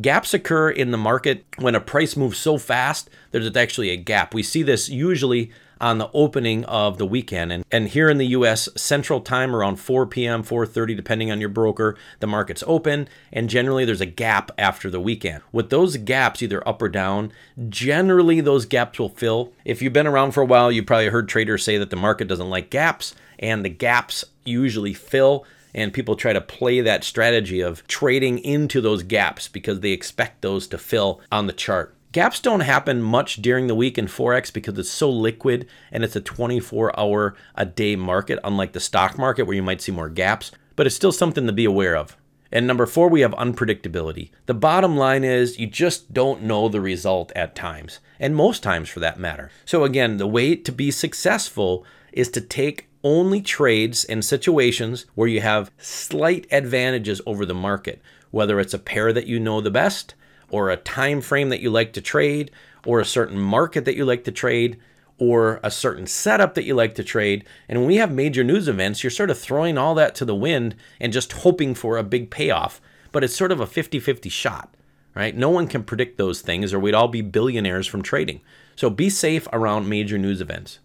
Gaps 0.00 0.32
occur 0.32 0.70
in 0.70 0.92
the 0.92 0.98
market 0.98 1.44
when 1.58 1.74
a 1.74 1.80
price 1.80 2.16
moves 2.16 2.38
so 2.38 2.56
fast, 2.56 3.10
there's 3.32 3.56
actually 3.56 3.90
a 3.90 3.96
gap. 3.96 4.32
We 4.32 4.42
see 4.42 4.62
this 4.62 4.88
usually 4.88 5.50
on 5.80 5.98
the 5.98 6.10
opening 6.12 6.64
of 6.66 6.98
the 6.98 7.06
weekend. 7.06 7.52
And, 7.52 7.64
and 7.70 7.88
here 7.88 8.08
in 8.08 8.18
the 8.18 8.26
US, 8.28 8.68
central 8.76 9.20
time 9.20 9.54
around 9.54 9.76
4 9.76 10.06
p.m., 10.06 10.42
4:30, 10.42 10.96
depending 10.96 11.30
on 11.30 11.40
your 11.40 11.48
broker, 11.48 11.96
the 12.20 12.26
market's 12.26 12.64
open, 12.66 13.08
and 13.32 13.50
generally 13.50 13.84
there's 13.84 14.00
a 14.00 14.06
gap 14.06 14.50
after 14.58 14.90
the 14.90 15.00
weekend. 15.00 15.42
With 15.52 15.70
those 15.70 15.96
gaps, 15.96 16.42
either 16.42 16.66
up 16.66 16.82
or 16.82 16.88
down, 16.88 17.32
generally 17.68 18.40
those 18.40 18.66
gaps 18.66 18.98
will 18.98 19.08
fill. 19.08 19.52
If 19.64 19.82
you've 19.82 19.92
been 19.92 20.06
around 20.06 20.32
for 20.32 20.42
a 20.42 20.46
while, 20.46 20.70
you 20.70 20.82
probably 20.82 21.08
heard 21.08 21.28
traders 21.28 21.64
say 21.64 21.78
that 21.78 21.90
the 21.90 21.96
market 21.96 22.28
doesn't 22.28 22.50
like 22.50 22.70
gaps, 22.70 23.14
and 23.38 23.64
the 23.64 23.70
gaps 23.70 24.24
usually 24.44 24.94
fill 24.94 25.44
and 25.78 25.92
people 25.92 26.16
try 26.16 26.32
to 26.32 26.40
play 26.40 26.80
that 26.80 27.04
strategy 27.04 27.60
of 27.60 27.86
trading 27.86 28.38
into 28.40 28.80
those 28.80 29.04
gaps 29.04 29.46
because 29.46 29.80
they 29.80 29.92
expect 29.92 30.42
those 30.42 30.66
to 30.68 30.76
fill 30.76 31.20
on 31.30 31.46
the 31.46 31.52
chart. 31.52 31.94
Gaps 32.10 32.40
don't 32.40 32.60
happen 32.60 33.00
much 33.00 33.36
during 33.36 33.66
the 33.66 33.74
week 33.74 33.96
in 33.96 34.06
Forex 34.06 34.52
because 34.52 34.76
it's 34.78 34.90
so 34.90 35.08
liquid 35.08 35.68
and 35.92 36.02
it's 36.02 36.16
a 36.16 36.20
24 36.20 36.98
hour 36.98 37.36
a 37.54 37.64
day 37.64 37.96
market, 37.96 38.38
unlike 38.42 38.72
the 38.72 38.80
stock 38.80 39.16
market 39.16 39.44
where 39.44 39.54
you 39.54 39.62
might 39.62 39.80
see 39.80 39.92
more 39.92 40.08
gaps, 40.08 40.50
but 40.74 40.86
it's 40.86 40.96
still 40.96 41.12
something 41.12 41.46
to 41.46 41.52
be 41.52 41.64
aware 41.64 41.96
of. 41.96 42.16
And 42.50 42.66
number 42.66 42.86
four, 42.86 43.08
we 43.08 43.20
have 43.20 43.32
unpredictability. 43.32 44.30
The 44.46 44.54
bottom 44.54 44.96
line 44.96 45.22
is 45.22 45.58
you 45.58 45.66
just 45.66 46.14
don't 46.14 46.42
know 46.42 46.68
the 46.68 46.80
result 46.80 47.30
at 47.36 47.54
times, 47.54 48.00
and 48.18 48.34
most 48.34 48.62
times 48.62 48.88
for 48.88 49.00
that 49.00 49.20
matter. 49.20 49.50
So, 49.66 49.84
again, 49.84 50.16
the 50.16 50.26
way 50.26 50.56
to 50.56 50.72
be 50.72 50.90
successful 50.90 51.84
is 52.10 52.30
to 52.30 52.40
take 52.40 52.88
only 53.08 53.40
trades 53.40 54.04
in 54.04 54.20
situations 54.20 55.06
where 55.14 55.28
you 55.28 55.40
have 55.40 55.70
slight 55.78 56.46
advantages 56.50 57.22
over 57.24 57.46
the 57.46 57.54
market, 57.54 58.02
whether 58.30 58.60
it's 58.60 58.74
a 58.74 58.78
pair 58.78 59.14
that 59.14 59.26
you 59.26 59.40
know 59.40 59.62
the 59.62 59.70
best, 59.70 60.14
or 60.50 60.68
a 60.68 60.76
time 60.76 61.22
frame 61.22 61.48
that 61.48 61.62
you 61.62 61.70
like 61.70 61.94
to 61.94 62.02
trade, 62.02 62.50
or 62.84 63.00
a 63.00 63.06
certain 63.06 63.38
market 63.38 63.86
that 63.86 63.96
you 63.96 64.04
like 64.04 64.24
to 64.24 64.30
trade, 64.30 64.78
or 65.16 65.58
a 65.62 65.70
certain 65.70 66.06
setup 66.06 66.52
that 66.52 66.64
you 66.64 66.74
like 66.74 66.94
to 66.96 67.02
trade. 67.02 67.46
And 67.66 67.78
when 67.78 67.88
we 67.88 67.96
have 67.96 68.12
major 68.12 68.44
news 68.44 68.68
events, 68.68 69.02
you're 69.02 69.10
sort 69.10 69.30
of 69.30 69.38
throwing 69.38 69.78
all 69.78 69.94
that 69.94 70.14
to 70.16 70.26
the 70.26 70.34
wind 70.34 70.76
and 71.00 71.10
just 71.10 71.32
hoping 71.32 71.74
for 71.74 71.96
a 71.96 72.04
big 72.04 72.30
payoff. 72.30 72.78
But 73.10 73.24
it's 73.24 73.34
sort 73.34 73.52
of 73.52 73.58
a 73.58 73.66
50 73.66 74.00
50 74.00 74.28
shot, 74.28 74.74
right? 75.14 75.34
No 75.34 75.48
one 75.48 75.66
can 75.66 75.82
predict 75.82 76.18
those 76.18 76.42
things, 76.42 76.74
or 76.74 76.78
we'd 76.78 76.94
all 76.94 77.08
be 77.08 77.22
billionaires 77.22 77.86
from 77.86 78.02
trading. 78.02 78.42
So 78.76 78.90
be 78.90 79.08
safe 79.08 79.48
around 79.50 79.88
major 79.88 80.18
news 80.18 80.42
events. 80.42 80.78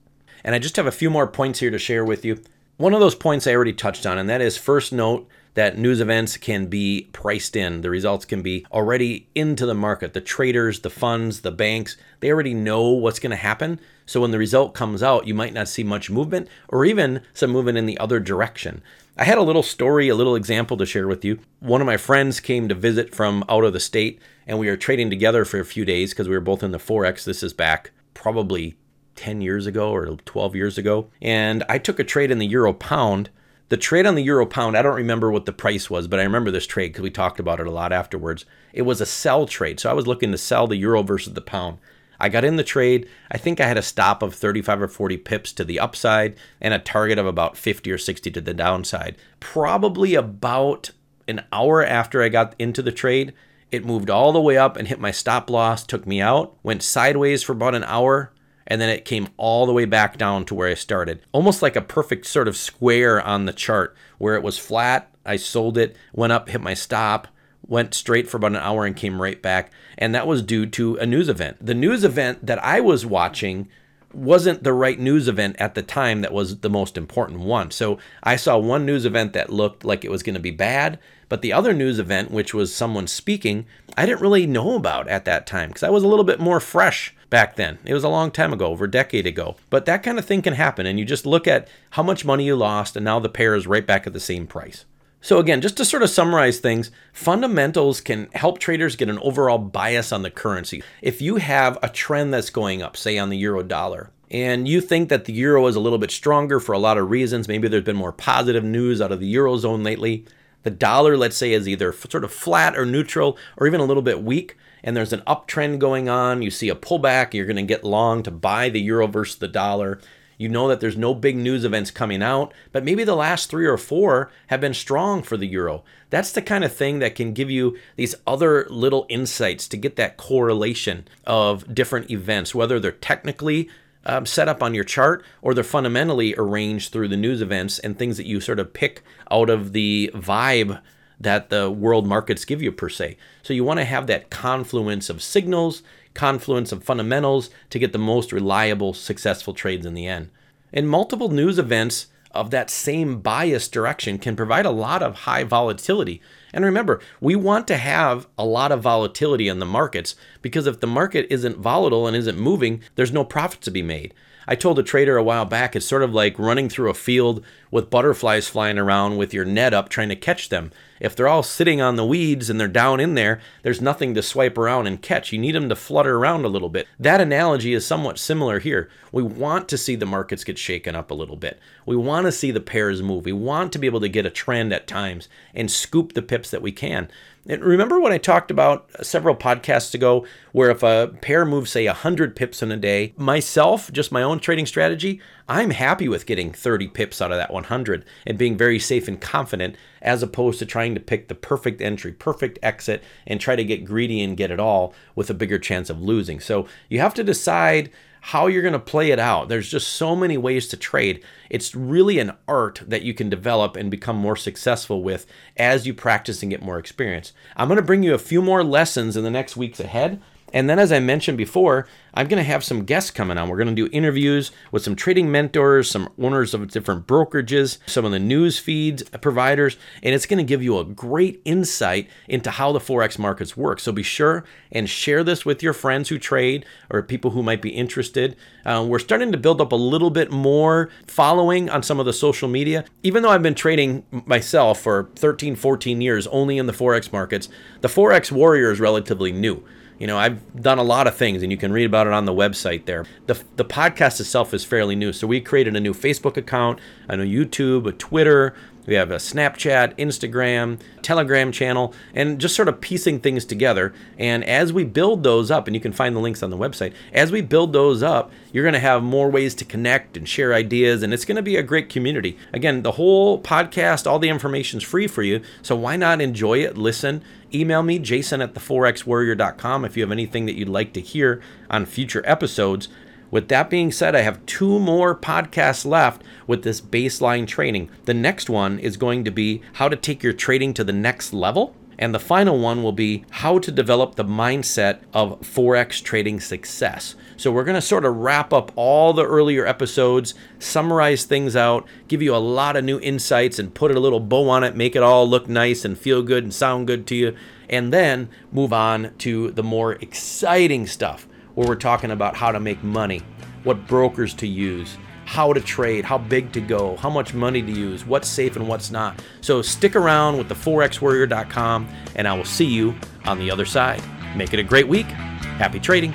And 0.43 0.53
I 0.53 0.59
just 0.59 0.75
have 0.75 0.87
a 0.87 0.91
few 0.91 1.09
more 1.09 1.27
points 1.27 1.59
here 1.59 1.71
to 1.71 1.79
share 1.79 2.03
with 2.03 2.25
you. 2.25 2.41
One 2.77 2.93
of 2.93 2.99
those 2.99 3.15
points 3.15 3.45
I 3.45 3.53
already 3.53 3.73
touched 3.73 4.05
on, 4.05 4.17
and 4.17 4.29
that 4.29 4.41
is 4.41 4.57
first 4.57 4.91
note 4.91 5.27
that 5.53 5.77
news 5.77 6.01
events 6.01 6.37
can 6.37 6.65
be 6.65 7.07
priced 7.13 7.55
in. 7.55 7.81
The 7.81 7.89
results 7.89 8.25
can 8.25 8.41
be 8.41 8.65
already 8.71 9.27
into 9.35 9.65
the 9.65 9.75
market. 9.75 10.13
The 10.13 10.21
traders, 10.21 10.79
the 10.79 10.89
funds, 10.89 11.41
the 11.41 11.51
banks, 11.51 11.95
they 12.19 12.31
already 12.31 12.55
know 12.55 12.89
what's 12.89 13.19
going 13.19 13.29
to 13.29 13.35
happen. 13.35 13.79
So 14.05 14.21
when 14.21 14.31
the 14.31 14.39
result 14.39 14.73
comes 14.73 15.03
out, 15.03 15.27
you 15.27 15.35
might 15.35 15.53
not 15.53 15.67
see 15.67 15.83
much 15.83 16.09
movement 16.09 16.47
or 16.69 16.83
even 16.85 17.21
some 17.33 17.51
movement 17.51 17.77
in 17.77 17.85
the 17.85 17.99
other 17.99 18.19
direction. 18.19 18.81
I 19.15 19.25
had 19.25 19.37
a 19.37 19.43
little 19.43 19.61
story, 19.61 20.09
a 20.09 20.15
little 20.15 20.35
example 20.35 20.75
to 20.77 20.85
share 20.87 21.07
with 21.07 21.23
you. 21.23 21.37
One 21.59 21.81
of 21.81 21.87
my 21.87 21.97
friends 21.97 22.39
came 22.39 22.67
to 22.67 22.75
visit 22.75 23.13
from 23.13 23.45
out 23.47 23.63
of 23.63 23.73
the 23.73 23.79
state, 23.79 24.19
and 24.47 24.57
we 24.57 24.67
were 24.67 24.75
trading 24.75 25.11
together 25.11 25.45
for 25.45 25.59
a 25.59 25.65
few 25.65 25.85
days 25.85 26.09
because 26.09 26.27
we 26.27 26.33
were 26.33 26.41
both 26.41 26.63
in 26.63 26.71
the 26.71 26.79
Forex. 26.79 27.23
This 27.23 27.43
is 27.43 27.53
back 27.53 27.91
probably 28.15 28.75
10 29.15 29.41
years 29.41 29.65
ago 29.65 29.91
or 29.91 30.17
12 30.17 30.55
years 30.55 30.77
ago. 30.77 31.09
And 31.21 31.63
I 31.69 31.77
took 31.77 31.99
a 31.99 32.03
trade 32.03 32.31
in 32.31 32.39
the 32.39 32.47
euro 32.47 32.73
pound 32.73 33.29
the 33.73 33.77
trade 33.77 34.05
on 34.05 34.13
the 34.13 34.21
euro 34.21 34.45
pound, 34.45 34.77
I 34.77 34.83
don't 34.83 34.95
remember 34.95 35.31
what 35.31 35.47
the 35.47 35.51
price 35.51 35.89
was, 35.89 36.07
but 36.07 36.19
I 36.19 36.23
remember 36.23 36.51
this 36.51 36.67
trade 36.67 36.89
because 36.89 37.01
we 37.01 37.09
talked 37.09 37.39
about 37.39 37.59
it 37.59 37.65
a 37.65 37.71
lot 37.71 37.91
afterwards. 37.91 38.45
It 38.71 38.83
was 38.83 39.01
a 39.01 39.05
sell 39.07 39.47
trade. 39.47 39.79
So 39.79 39.89
I 39.89 39.93
was 39.93 40.05
looking 40.05 40.31
to 40.31 40.37
sell 40.37 40.67
the 40.67 40.75
euro 40.75 41.01
versus 41.01 41.33
the 41.33 41.41
pound. 41.41 41.79
I 42.19 42.29
got 42.29 42.45
in 42.45 42.57
the 42.57 42.63
trade. 42.63 43.09
I 43.31 43.39
think 43.39 43.59
I 43.59 43.67
had 43.67 43.79
a 43.79 43.81
stop 43.81 44.21
of 44.21 44.35
35 44.35 44.83
or 44.83 44.87
40 44.87 45.17
pips 45.17 45.51
to 45.53 45.63
the 45.63 45.79
upside 45.79 46.35
and 46.61 46.71
a 46.71 46.77
target 46.77 47.17
of 47.17 47.25
about 47.25 47.57
50 47.57 47.91
or 47.91 47.97
60 47.97 48.29
to 48.29 48.41
the 48.41 48.53
downside. 48.53 49.15
Probably 49.39 50.13
about 50.13 50.91
an 51.27 51.43
hour 51.51 51.83
after 51.83 52.21
I 52.21 52.29
got 52.29 52.53
into 52.59 52.83
the 52.83 52.91
trade, 52.91 53.33
it 53.71 53.85
moved 53.85 54.11
all 54.11 54.31
the 54.31 54.39
way 54.39 54.55
up 54.55 54.77
and 54.77 54.87
hit 54.87 54.99
my 54.99 55.09
stop 55.09 55.49
loss, 55.49 55.83
took 55.83 56.05
me 56.05 56.21
out, 56.21 56.55
went 56.61 56.83
sideways 56.83 57.41
for 57.41 57.53
about 57.53 57.73
an 57.73 57.85
hour, 57.85 58.31
and 58.67 58.79
then 58.79 58.89
it 58.89 59.05
came 59.05 59.29
all 59.37 59.65
the 59.65 59.73
way 59.73 59.85
back 59.85 60.17
down 60.17 60.45
to 60.45 60.55
where 60.55 60.69
I 60.69 60.73
started. 60.73 61.21
Almost 61.31 61.61
like 61.61 61.75
a 61.75 61.81
perfect 61.81 62.25
sort 62.25 62.47
of 62.47 62.57
square 62.57 63.21
on 63.21 63.45
the 63.45 63.53
chart 63.53 63.95
where 64.17 64.35
it 64.35 64.43
was 64.43 64.57
flat. 64.57 65.09
I 65.25 65.37
sold 65.37 65.77
it, 65.77 65.95
went 66.13 66.33
up, 66.33 66.49
hit 66.49 66.61
my 66.61 66.73
stop, 66.73 67.27
went 67.65 67.93
straight 67.93 68.29
for 68.29 68.37
about 68.37 68.51
an 68.51 68.57
hour 68.57 68.85
and 68.85 68.95
came 68.95 69.21
right 69.21 69.41
back. 69.41 69.71
And 69.97 70.13
that 70.13 70.27
was 70.27 70.41
due 70.41 70.65
to 70.67 70.95
a 70.97 71.05
news 71.05 71.29
event. 71.29 71.65
The 71.65 71.73
news 71.73 72.03
event 72.03 72.45
that 72.45 72.63
I 72.63 72.81
was 72.81 73.05
watching 73.05 73.69
wasn't 74.13 74.63
the 74.63 74.73
right 74.73 74.99
news 74.99 75.27
event 75.27 75.55
at 75.59 75.75
the 75.75 75.81
time 75.81 76.21
that 76.21 76.33
was 76.33 76.59
the 76.59 76.69
most 76.69 76.97
important 76.97 77.39
one. 77.39 77.71
So 77.71 77.97
I 78.21 78.35
saw 78.35 78.57
one 78.57 78.85
news 78.85 79.05
event 79.05 79.33
that 79.33 79.49
looked 79.49 79.83
like 79.83 80.05
it 80.05 80.11
was 80.11 80.23
going 80.23 80.35
to 80.35 80.41
be 80.41 80.51
bad, 80.51 80.99
but 81.29 81.41
the 81.41 81.53
other 81.53 81.73
news 81.73 81.99
event, 81.99 82.31
which 82.31 82.53
was 82.53 82.75
someone 82.75 83.07
speaking, 83.07 83.65
I 83.97 84.05
didn't 84.05 84.21
really 84.21 84.45
know 84.45 84.75
about 84.75 85.07
at 85.07 85.25
that 85.25 85.47
time 85.47 85.69
because 85.69 85.83
I 85.83 85.89
was 85.89 86.03
a 86.03 86.07
little 86.07 86.25
bit 86.25 86.39
more 86.39 86.59
fresh 86.59 87.15
back 87.29 87.55
then. 87.55 87.79
It 87.83 87.93
was 87.93 88.03
a 88.03 88.09
long 88.09 88.29
time 88.29 88.53
ago, 88.53 88.67
over 88.67 88.85
a 88.85 88.91
decade 88.91 89.25
ago. 89.25 89.55
But 89.71 89.85
that 89.85 90.03
kind 90.03 90.19
of 90.19 90.25
thing 90.25 90.43
can 90.43 90.53
happen, 90.53 90.85
and 90.85 90.99
you 90.99 91.05
just 91.05 91.25
look 91.25 91.47
at 91.47 91.67
how 91.91 92.03
much 92.03 92.25
money 92.25 92.45
you 92.45 92.55
lost, 92.55 92.95
and 92.95 93.03
now 93.03 93.19
the 93.19 93.29
pair 93.29 93.55
is 93.55 93.65
right 93.65 93.85
back 93.85 94.05
at 94.05 94.13
the 94.13 94.19
same 94.19 94.45
price. 94.45 94.85
So, 95.23 95.39
again, 95.39 95.61
just 95.61 95.77
to 95.77 95.85
sort 95.85 96.03
of 96.03 96.09
summarize 96.09 96.59
things, 96.59 96.91
fundamentals 97.13 98.01
can 98.01 98.27
help 98.33 98.59
traders 98.59 98.97
get 98.97 99.07
an 99.07 99.19
overall 99.19 99.57
bias 99.57 100.11
on 100.11 100.21
the 100.21 100.29
currency. 100.29 100.83
If 101.01 101.21
you 101.21 101.37
have 101.37 101.79
a 101.81 101.87
trend 101.87 102.33
that's 102.33 102.49
going 102.49 102.81
up, 102.81 102.97
say 102.97 103.17
on 103.17 103.29
the 103.29 103.37
euro 103.37 103.63
dollar, 103.63 104.11
and 104.29 104.67
you 104.67 104.81
think 104.81 105.07
that 105.07 105.23
the 105.23 105.31
euro 105.31 105.65
is 105.67 105.77
a 105.77 105.79
little 105.79 105.97
bit 105.97 106.11
stronger 106.11 106.59
for 106.59 106.73
a 106.73 106.77
lot 106.77 106.97
of 106.97 107.09
reasons, 107.09 107.47
maybe 107.47 107.69
there's 107.69 107.85
been 107.85 107.95
more 107.95 108.11
positive 108.11 108.65
news 108.65 108.99
out 108.99 109.13
of 109.13 109.21
the 109.21 109.33
eurozone 109.33 109.85
lately. 109.85 110.25
The 110.63 110.71
dollar, 110.71 111.15
let's 111.15 111.37
say, 111.37 111.53
is 111.53 111.69
either 111.69 111.93
sort 111.93 112.25
of 112.25 112.33
flat 112.33 112.75
or 112.75 112.85
neutral 112.85 113.37
or 113.55 113.65
even 113.65 113.79
a 113.79 113.85
little 113.85 114.03
bit 114.03 114.23
weak, 114.23 114.57
and 114.83 114.93
there's 114.93 115.13
an 115.13 115.21
uptrend 115.21 115.79
going 115.79 116.09
on. 116.09 116.41
You 116.41 116.51
see 116.51 116.67
a 116.67 116.75
pullback, 116.75 117.33
you're 117.33 117.45
going 117.45 117.55
to 117.55 117.63
get 117.63 117.85
long 117.85 118.23
to 118.23 118.31
buy 118.31 118.67
the 118.67 118.81
euro 118.81 119.07
versus 119.07 119.37
the 119.37 119.47
dollar. 119.47 120.01
You 120.37 120.49
know 120.49 120.67
that 120.67 120.79
there's 120.79 120.97
no 120.97 121.13
big 121.13 121.37
news 121.37 121.63
events 121.63 121.91
coming 121.91 122.21
out, 122.21 122.53
but 122.71 122.83
maybe 122.83 123.03
the 123.03 123.15
last 123.15 123.49
three 123.49 123.65
or 123.65 123.77
four 123.77 124.31
have 124.47 124.61
been 124.61 124.73
strong 124.73 125.23
for 125.23 125.37
the 125.37 125.47
euro. 125.47 125.83
That's 126.09 126.31
the 126.31 126.41
kind 126.41 126.63
of 126.63 126.73
thing 126.73 126.99
that 126.99 127.15
can 127.15 127.33
give 127.33 127.49
you 127.49 127.77
these 127.95 128.15
other 128.27 128.67
little 128.69 129.05
insights 129.09 129.67
to 129.69 129.77
get 129.77 129.95
that 129.95 130.17
correlation 130.17 131.07
of 131.25 131.73
different 131.73 132.11
events, 132.11 132.53
whether 132.53 132.79
they're 132.79 132.91
technically 132.91 133.69
um, 134.05 134.25
set 134.25 134.49
up 134.49 134.61
on 134.61 134.73
your 134.73 134.83
chart 134.83 135.23
or 135.41 135.53
they're 135.53 135.63
fundamentally 135.63 136.35
arranged 136.37 136.91
through 136.91 137.07
the 137.07 137.17
news 137.17 137.41
events 137.41 137.79
and 137.79 137.97
things 137.97 138.17
that 138.17 138.25
you 138.25 138.41
sort 138.41 138.59
of 138.59 138.73
pick 138.73 139.03
out 139.31 139.49
of 139.49 139.73
the 139.73 140.11
vibe 140.13 140.81
that 141.19 141.49
the 141.49 141.71
world 141.71 142.05
markets 142.05 142.45
give 142.45 142.61
you 142.61 142.71
per 142.71 142.89
se. 142.89 143.17
So 143.43 143.53
you 143.53 143.63
want 143.63 143.79
to 143.79 143.85
have 143.85 144.07
that 144.07 144.29
confluence 144.29 145.09
of 145.09 145.21
signals 145.21 145.83
confluence 146.13 146.71
of 146.71 146.83
fundamentals 146.83 147.49
to 147.69 147.79
get 147.79 147.91
the 147.91 147.97
most 147.97 148.31
reliable, 148.31 148.93
successful 148.93 149.53
trades 149.53 149.85
in 149.85 149.93
the 149.93 150.07
end. 150.07 150.29
And 150.71 150.89
multiple 150.89 151.29
news 151.29 151.59
events 151.59 152.07
of 152.31 152.49
that 152.51 152.69
same 152.69 153.19
bias 153.19 153.67
direction 153.67 154.17
can 154.17 154.35
provide 154.35 154.65
a 154.65 154.71
lot 154.71 155.03
of 155.03 155.15
high 155.15 155.43
volatility. 155.43 156.21
And 156.53 156.63
remember, 156.63 157.01
we 157.19 157.35
want 157.35 157.67
to 157.67 157.77
have 157.77 158.27
a 158.37 158.45
lot 158.45 158.71
of 158.71 158.81
volatility 158.81 159.47
in 159.47 159.59
the 159.59 159.65
markets 159.65 160.15
because 160.41 160.67
if 160.67 160.79
the 160.79 160.87
market 160.87 161.25
isn't 161.29 161.57
volatile 161.57 162.07
and 162.07 162.15
isn't 162.15 162.37
moving, 162.37 162.81
there's 162.95 163.11
no 163.11 163.25
profit 163.25 163.61
to 163.61 163.71
be 163.71 163.81
made. 163.81 164.13
I 164.47 164.55
told 164.55 164.77
a 164.77 164.83
trader 164.83 165.15
a 165.15 165.23
while 165.23 165.45
back 165.45 165.75
it's 165.75 165.85
sort 165.85 166.03
of 166.03 166.13
like 166.13 166.37
running 166.37 166.67
through 166.67 166.89
a 166.89 166.95
field 166.95 167.43
with 167.71 167.89
butterflies 167.89 168.47
flying 168.47 168.77
around 168.77 169.17
with 169.17 169.33
your 169.33 169.45
net 169.45 169.73
up 169.73 169.89
trying 169.89 170.09
to 170.09 170.15
catch 170.15 170.49
them. 170.49 170.71
If 170.99 171.15
they're 171.15 171.27
all 171.27 171.43
sitting 171.43 171.81
on 171.81 171.95
the 171.95 172.05
weeds 172.05 172.49
and 172.49 172.59
they're 172.59 172.67
down 172.67 172.99
in 172.99 173.15
there, 173.15 173.41
there's 173.61 173.81
nothing 173.81 174.13
to 174.13 174.21
swipe 174.21 174.57
around 174.57 174.87
and 174.87 175.01
catch. 175.01 175.31
You 175.31 175.39
need 175.39 175.55
them 175.55 175.69
to 175.69 175.75
flutter 175.75 176.17
around 176.17 176.45
a 176.45 176.49
little 176.49 176.69
bit. 176.69 176.87
That 176.99 177.19
analogy 177.19 177.73
is 177.73 177.85
somewhat 177.85 178.19
similar 178.19 178.59
here. 178.59 178.89
We 179.11 179.23
want 179.23 179.67
to 179.69 179.77
see 179.77 179.95
the 179.95 180.05
markets 180.05 180.43
get 180.43 180.57
shaken 180.57 180.95
up 180.95 181.09
a 181.09 181.15
little 181.15 181.35
bit. 181.35 181.59
We 181.85 181.95
want 181.95 182.25
to 182.25 182.31
see 182.31 182.51
the 182.51 182.61
pairs 182.61 183.01
move. 183.01 183.25
We 183.25 183.33
want 183.33 183.73
to 183.73 183.79
be 183.79 183.87
able 183.87 184.01
to 184.01 184.09
get 184.09 184.25
a 184.25 184.29
trend 184.29 184.71
at 184.71 184.87
times 184.87 185.27
and 185.53 185.71
scoop 185.71 186.13
the 186.13 186.21
pips 186.43 186.51
that 186.51 186.61
we 186.61 186.73
can. 186.73 187.07
And 187.47 187.63
remember 187.63 187.99
what 187.99 188.11
I 188.11 188.17
talked 188.17 188.51
about 188.51 188.89
several 189.01 189.35
podcasts 189.35 189.93
ago, 189.93 190.25
where 190.51 190.71
if 190.71 190.83
a 190.83 191.13
pair 191.21 191.45
moves, 191.45 191.71
say, 191.71 191.85
100 191.85 192.35
pips 192.35 192.61
in 192.61 192.71
a 192.71 192.77
day, 192.77 193.13
myself, 193.17 193.91
just 193.91 194.11
my 194.11 194.23
own 194.23 194.39
trading 194.39 194.65
strategy, 194.65 195.21
I'm 195.47 195.71
happy 195.71 196.09
with 196.09 196.25
getting 196.25 196.51
30 196.51 196.87
pips 196.89 197.21
out 197.21 197.31
of 197.31 197.37
that 197.37 197.51
100 197.51 198.05
and 198.25 198.37
being 198.37 198.57
very 198.57 198.79
safe 198.79 199.07
and 199.07 199.19
confident, 199.19 199.75
as 200.03 200.21
opposed 200.21 200.59
to 200.59 200.65
trying 200.65 200.93
to 200.93 200.99
pick 200.99 201.27
the 201.27 201.35
perfect 201.35 201.81
entry, 201.81 202.11
perfect 202.11 202.59
exit, 202.61 203.03
and 203.25 203.39
try 203.39 203.55
to 203.55 203.63
get 203.63 203.85
greedy 203.85 204.21
and 204.21 204.37
get 204.37 204.51
it 204.51 204.59
all 204.59 204.93
with 205.15 205.29
a 205.29 205.33
bigger 205.33 205.57
chance 205.57 205.89
of 205.89 206.01
losing. 206.01 206.39
So 206.39 206.67
you 206.89 206.99
have 206.99 207.15
to 207.15 207.23
decide 207.23 207.89
how 208.27 208.47
you're 208.47 208.61
going 208.61 208.71
to 208.71 208.79
play 208.79 209.11
it 209.11 209.19
out. 209.19 209.49
There's 209.49 209.69
just 209.69 209.87
so 209.87 210.15
many 210.15 210.37
ways 210.37 210.69
to 210.69 210.77
trade. 210.77 211.21
It's 211.49 211.75
really 211.75 212.19
an 212.19 212.31
art 212.47 212.81
that 212.87 213.01
you 213.01 213.13
can 213.13 213.29
develop 213.29 213.75
and 213.75 213.91
become 213.91 214.15
more 214.15 214.37
successful 214.37 215.03
with 215.03 215.25
as 215.57 215.85
you 215.85 215.93
practice 215.93 216.41
and 216.41 216.49
get 216.49 216.61
more 216.61 216.77
experience. 216.77 217.33
I'm 217.57 217.67
going 217.67 217.77
to 217.77 217.81
bring 217.81 218.03
you 218.03 218.13
a 218.13 218.19
few 218.19 218.41
more 218.41 218.63
lessons 218.63 219.17
in 219.17 219.25
the 219.25 219.31
next 219.31 219.57
weeks 219.57 219.81
ahead 219.81 220.21
And 220.53 220.69
then, 220.69 220.77
as 220.77 220.91
I 220.91 220.99
mentioned 220.99 221.37
before, 221.37 221.87
I'm 222.13 222.27
going 222.27 222.37
to 222.37 222.43
have 222.43 222.63
some 222.63 222.85
guests 222.85 223.09
coming 223.09 223.39
on. 223.39 223.49
We're 223.49 223.57
going 223.57 223.75
to 223.75 223.87
do 223.87 223.89
interviews 223.91 224.51
with 224.71 224.83
some 224.83 224.95
trading 224.95 225.31
mentors, 225.31 225.89
some 225.89 226.09
owners 226.21 226.53
of 226.53 226.69
different 226.69 227.07
brokerages, 227.07 227.79
some 227.87 228.05
of 228.05 228.11
the 228.11 228.19
news 228.19 228.59
feeds 228.59 229.01
providers, 229.03 229.77
and 230.03 230.13
it's 230.13 230.27
going 230.27 230.37
to 230.37 230.43
give 230.43 230.61
you 230.61 230.77
a 230.77 230.85
great 230.85 231.41
insight 231.43 232.07
into 232.27 232.51
how 232.51 232.71
the 232.71 232.79
Forex 232.79 233.17
markets 233.17 233.57
work. 233.57 233.79
So 233.79 233.91
be 233.91 234.03
sure 234.03 234.45
and 234.71 234.87
share 234.87 235.23
this 235.23 235.43
with 235.43 235.63
your 235.63 235.73
friends 235.73 236.09
who 236.09 236.19
trade 236.19 236.65
or 236.91 237.01
people 237.01 237.31
who 237.31 237.41
might 237.41 237.61
be 237.61 237.69
interested. 237.69 238.35
Uh, 238.63 238.85
we're 238.87 238.99
starting 238.99 239.31
to 239.31 239.37
build 239.37 239.59
up 239.59 239.71
a 239.71 239.75
little 239.75 240.11
bit 240.11 240.31
more 240.31 240.89
following 241.07 241.69
on 241.69 241.81
some 241.81 241.99
of 241.99 242.05
the 242.05 242.13
social 242.13 242.47
media. 242.47 242.85
Even 243.01 243.23
though 243.23 243.29
I've 243.29 243.41
been 243.41 243.55
trading 243.55 244.05
myself 244.25 244.81
for 244.81 245.09
13, 245.15 245.55
14 245.55 245.99
years 245.99 246.27
only 246.27 246.59
in 246.59 246.67
the 246.67 246.73
Forex 246.73 247.11
markets, 247.11 247.49
the 247.81 247.87
Forex 247.87 248.31
Warrior 248.31 248.71
is 248.71 248.79
relatively 248.79 249.31
new. 249.31 249.63
You 249.99 250.07
know, 250.07 250.17
I've 250.17 250.61
done 250.61 250.79
a 250.79 250.83
lot 250.83 251.07
of 251.07 251.15
things, 251.15 251.43
and 251.43 251.51
you 251.51 251.57
can 251.57 251.71
read 251.71 251.85
about 251.85 252.07
it 252.07 252.13
on 252.13 252.25
the 252.25 252.33
website 252.33 252.85
there. 252.85 253.05
The, 253.27 253.41
the 253.55 253.65
podcast 253.65 254.19
itself 254.19 254.53
is 254.53 254.65
fairly 254.65 254.95
new. 254.95 255.13
So 255.13 255.27
we 255.27 255.39
created 255.39 255.75
a 255.75 255.79
new 255.79 255.93
Facebook 255.93 256.37
account, 256.37 256.79
a 257.07 257.17
new 257.17 257.45
YouTube, 257.45 257.87
a 257.87 257.91
Twitter, 257.91 258.53
we 258.85 258.95
have 258.95 259.11
a 259.11 259.15
Snapchat, 259.15 259.97
Instagram, 259.97 260.79
Telegram 261.01 261.51
channel, 261.51 261.93
and 262.13 262.39
just 262.39 262.55
sort 262.55 262.67
of 262.67 262.81
piecing 262.81 263.19
things 263.19 263.45
together. 263.45 263.93
And 264.17 264.43
as 264.43 264.73
we 264.73 264.83
build 264.83 265.23
those 265.23 265.51
up, 265.51 265.67
and 265.67 265.75
you 265.75 265.81
can 265.81 265.93
find 265.93 266.15
the 266.15 266.19
links 266.19 266.43
on 266.43 266.49
the 266.49 266.57
website, 266.57 266.93
as 267.13 267.31
we 267.31 267.41
build 267.41 267.73
those 267.73 268.03
up, 268.03 268.31
you're 268.51 268.63
going 268.63 268.73
to 268.73 268.79
have 268.79 269.03
more 269.03 269.29
ways 269.29 269.55
to 269.55 269.65
connect 269.65 270.17
and 270.17 270.27
share 270.27 270.53
ideas, 270.53 271.03
and 271.03 271.13
it's 271.13 271.25
going 271.25 271.35
to 271.35 271.41
be 271.41 271.55
a 271.55 271.63
great 271.63 271.89
community. 271.89 272.37
Again, 272.51 272.83
the 272.83 272.93
whole 272.93 273.41
podcast, 273.41 274.05
all 274.05 274.19
the 274.19 274.29
information 274.29 274.77
is 274.77 274.83
free 274.83 275.07
for 275.07 275.23
you, 275.23 275.41
so 275.61 275.75
why 275.75 275.95
not 275.95 276.21
enjoy 276.21 276.59
it, 276.59 276.77
listen, 276.77 277.23
email 277.53 277.83
me, 277.83 277.99
jason 277.99 278.41
at 278.41 278.53
theforexwarrior.com 278.53 279.85
if 279.85 279.95
you 279.95 280.03
have 280.03 280.11
anything 280.11 280.45
that 280.45 280.55
you'd 280.55 280.69
like 280.69 280.93
to 280.93 281.01
hear 281.01 281.41
on 281.69 281.85
future 281.85 282.21
episodes. 282.25 282.89
With 283.33 283.47
that 283.47 283.67
being 283.67 283.91
said, 283.91 284.15
I 284.15 284.21
have 284.21 284.45
two 284.45 284.77
more 284.77 285.15
podcasts 285.15 285.87
left 285.87 286.21
with 286.45 286.61
this 286.61 286.79
baseline 286.79 287.47
training. 287.47 287.89
The 288.05 288.13
next 288.13 288.47
one 288.47 288.77
is 288.77 288.95
going 288.95 289.23
to 289.23 289.31
be 289.31 289.63
how 289.73 289.89
to 289.89 289.95
take 289.95 290.21
your 290.21 290.33
trading 290.33 290.75
to 290.75 290.83
the 290.83 290.93
next 290.93 291.33
level. 291.33 291.75
And 291.97 292.13
the 292.13 292.19
final 292.19 292.59
one 292.59 292.83
will 292.83 292.91
be 292.91 293.25
how 293.31 293.57
to 293.57 293.71
develop 293.71 294.13
the 294.13 294.23
mindset 294.23 294.99
of 295.15 295.41
Forex 295.41 296.03
trading 296.03 296.41
success. 296.41 297.15
So, 297.35 297.51
we're 297.51 297.63
going 297.63 297.73
to 297.73 297.81
sort 297.81 298.05
of 298.05 298.17
wrap 298.17 298.53
up 298.53 298.71
all 298.75 299.13
the 299.13 299.25
earlier 299.25 299.65
episodes, 299.65 300.35
summarize 300.59 301.25
things 301.25 301.55
out, 301.55 301.87
give 302.07 302.21
you 302.21 302.35
a 302.35 302.37
lot 302.37 302.75
of 302.75 302.83
new 302.83 302.99
insights, 302.99 303.57
and 303.57 303.73
put 303.73 303.89
a 303.89 303.99
little 303.99 304.19
bow 304.19 304.47
on 304.47 304.63
it, 304.63 304.75
make 304.75 304.95
it 304.95 305.01
all 305.01 305.27
look 305.27 305.49
nice 305.49 305.83
and 305.83 305.97
feel 305.97 306.21
good 306.21 306.43
and 306.43 306.53
sound 306.53 306.85
good 306.85 307.07
to 307.07 307.15
you, 307.15 307.35
and 307.67 307.91
then 307.91 308.29
move 308.51 308.71
on 308.71 309.11
to 309.17 309.49
the 309.49 309.63
more 309.63 309.93
exciting 309.93 310.85
stuff 310.85 311.27
where 311.55 311.67
we're 311.67 311.75
talking 311.75 312.11
about 312.11 312.35
how 312.35 312.51
to 312.51 312.59
make 312.59 312.83
money, 312.83 313.21
what 313.63 313.87
brokers 313.87 314.33
to 314.35 314.47
use, 314.47 314.97
how 315.25 315.53
to 315.53 315.61
trade, 315.61 316.05
how 316.05 316.17
big 316.17 316.51
to 316.53 316.61
go, 316.61 316.95
how 316.97 317.09
much 317.09 317.33
money 317.33 317.61
to 317.61 317.71
use, 317.71 318.05
what's 318.05 318.27
safe 318.27 318.55
and 318.55 318.67
what's 318.67 318.91
not. 318.91 319.21
So 319.41 319.61
stick 319.61 319.95
around 319.95 320.37
with 320.37 320.49
the 320.49 320.55
forexwarrior.com 320.55 321.87
and 322.15 322.27
I 322.27 322.33
will 322.33 322.45
see 322.45 322.65
you 322.65 322.95
on 323.25 323.39
the 323.39 323.49
other 323.49 323.65
side. 323.65 324.01
Make 324.35 324.53
it 324.53 324.59
a 324.59 324.63
great 324.63 324.87
week. 324.87 325.05
Happy 325.05 325.79
trading. 325.79 326.13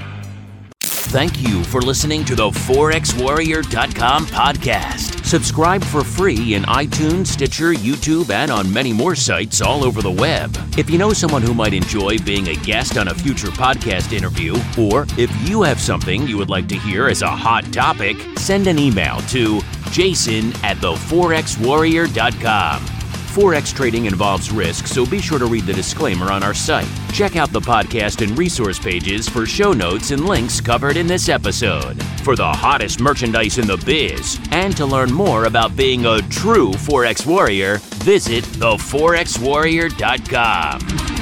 Thank 1.09 1.41
you 1.41 1.65
for 1.65 1.81
listening 1.81 2.23
to 2.27 2.35
the 2.35 2.51
ForexWarrior.com 2.51 4.27
podcast. 4.27 5.25
Subscribe 5.25 5.83
for 5.83 6.05
free 6.05 6.53
in 6.53 6.65
iTunes, 6.65 7.29
Stitcher, 7.29 7.73
YouTube, 7.73 8.29
and 8.29 8.51
on 8.51 8.71
many 8.71 8.93
more 8.93 9.15
sites 9.15 9.63
all 9.63 9.85
over 9.85 10.03
the 10.03 10.11
web. 10.11 10.55
If 10.77 10.91
you 10.91 10.99
know 10.99 11.15
someone 11.15 11.41
who 11.41 11.55
might 11.55 11.73
enjoy 11.73 12.19
being 12.19 12.49
a 12.49 12.57
guest 12.57 12.99
on 12.99 13.09
a 13.09 13.15
future 13.15 13.49
podcast 13.49 14.13
interview, 14.13 14.55
or 14.79 15.07
if 15.17 15.35
you 15.49 15.63
have 15.63 15.81
something 15.81 16.29
you 16.29 16.37
would 16.37 16.51
like 16.51 16.69
to 16.69 16.77
hear 16.77 17.09
as 17.09 17.23
a 17.23 17.31
hot 17.31 17.73
topic, 17.73 18.19
send 18.37 18.67
an 18.67 18.79
email 18.79 19.21
to 19.29 19.63
jason 19.91 20.49
at 20.63 20.77
theforexwarrior.com. 20.77 22.98
Forex 23.39 23.73
trading 23.73 24.07
involves 24.07 24.51
risk, 24.51 24.89
so 24.89 25.07
be 25.07 25.21
sure 25.21 25.39
to 25.39 25.47
read 25.47 25.65
the 25.65 25.73
disclaimer 25.73 26.33
on 26.33 26.43
our 26.43 26.53
site. 26.53 26.89
Check 27.13 27.37
out 27.37 27.53
the 27.53 27.61
podcast 27.61 28.27
and 28.27 28.37
resource 28.37 28.81
pages 28.81 29.29
for 29.29 29.47
show 29.47 29.73
notes 29.73 30.11
and 30.11 30.27
links 30.27 30.61
covered 30.61 30.97
in 30.97 31.07
this 31.07 31.29
episode. 31.29 32.03
For 32.25 32.35
the 32.35 32.53
hottest 32.53 32.99
merchandise 32.99 33.59
in 33.59 33.69
the 33.69 33.77
biz, 33.77 34.41
and 34.51 34.77
to 34.77 34.85
learn 34.85 35.13
more 35.13 35.45
about 35.45 35.77
being 35.77 36.05
a 36.05 36.21
true 36.23 36.73
Forex 36.73 37.25
warrior, 37.25 37.79
visit 38.03 38.43
theforexwarrior.com. 38.43 41.18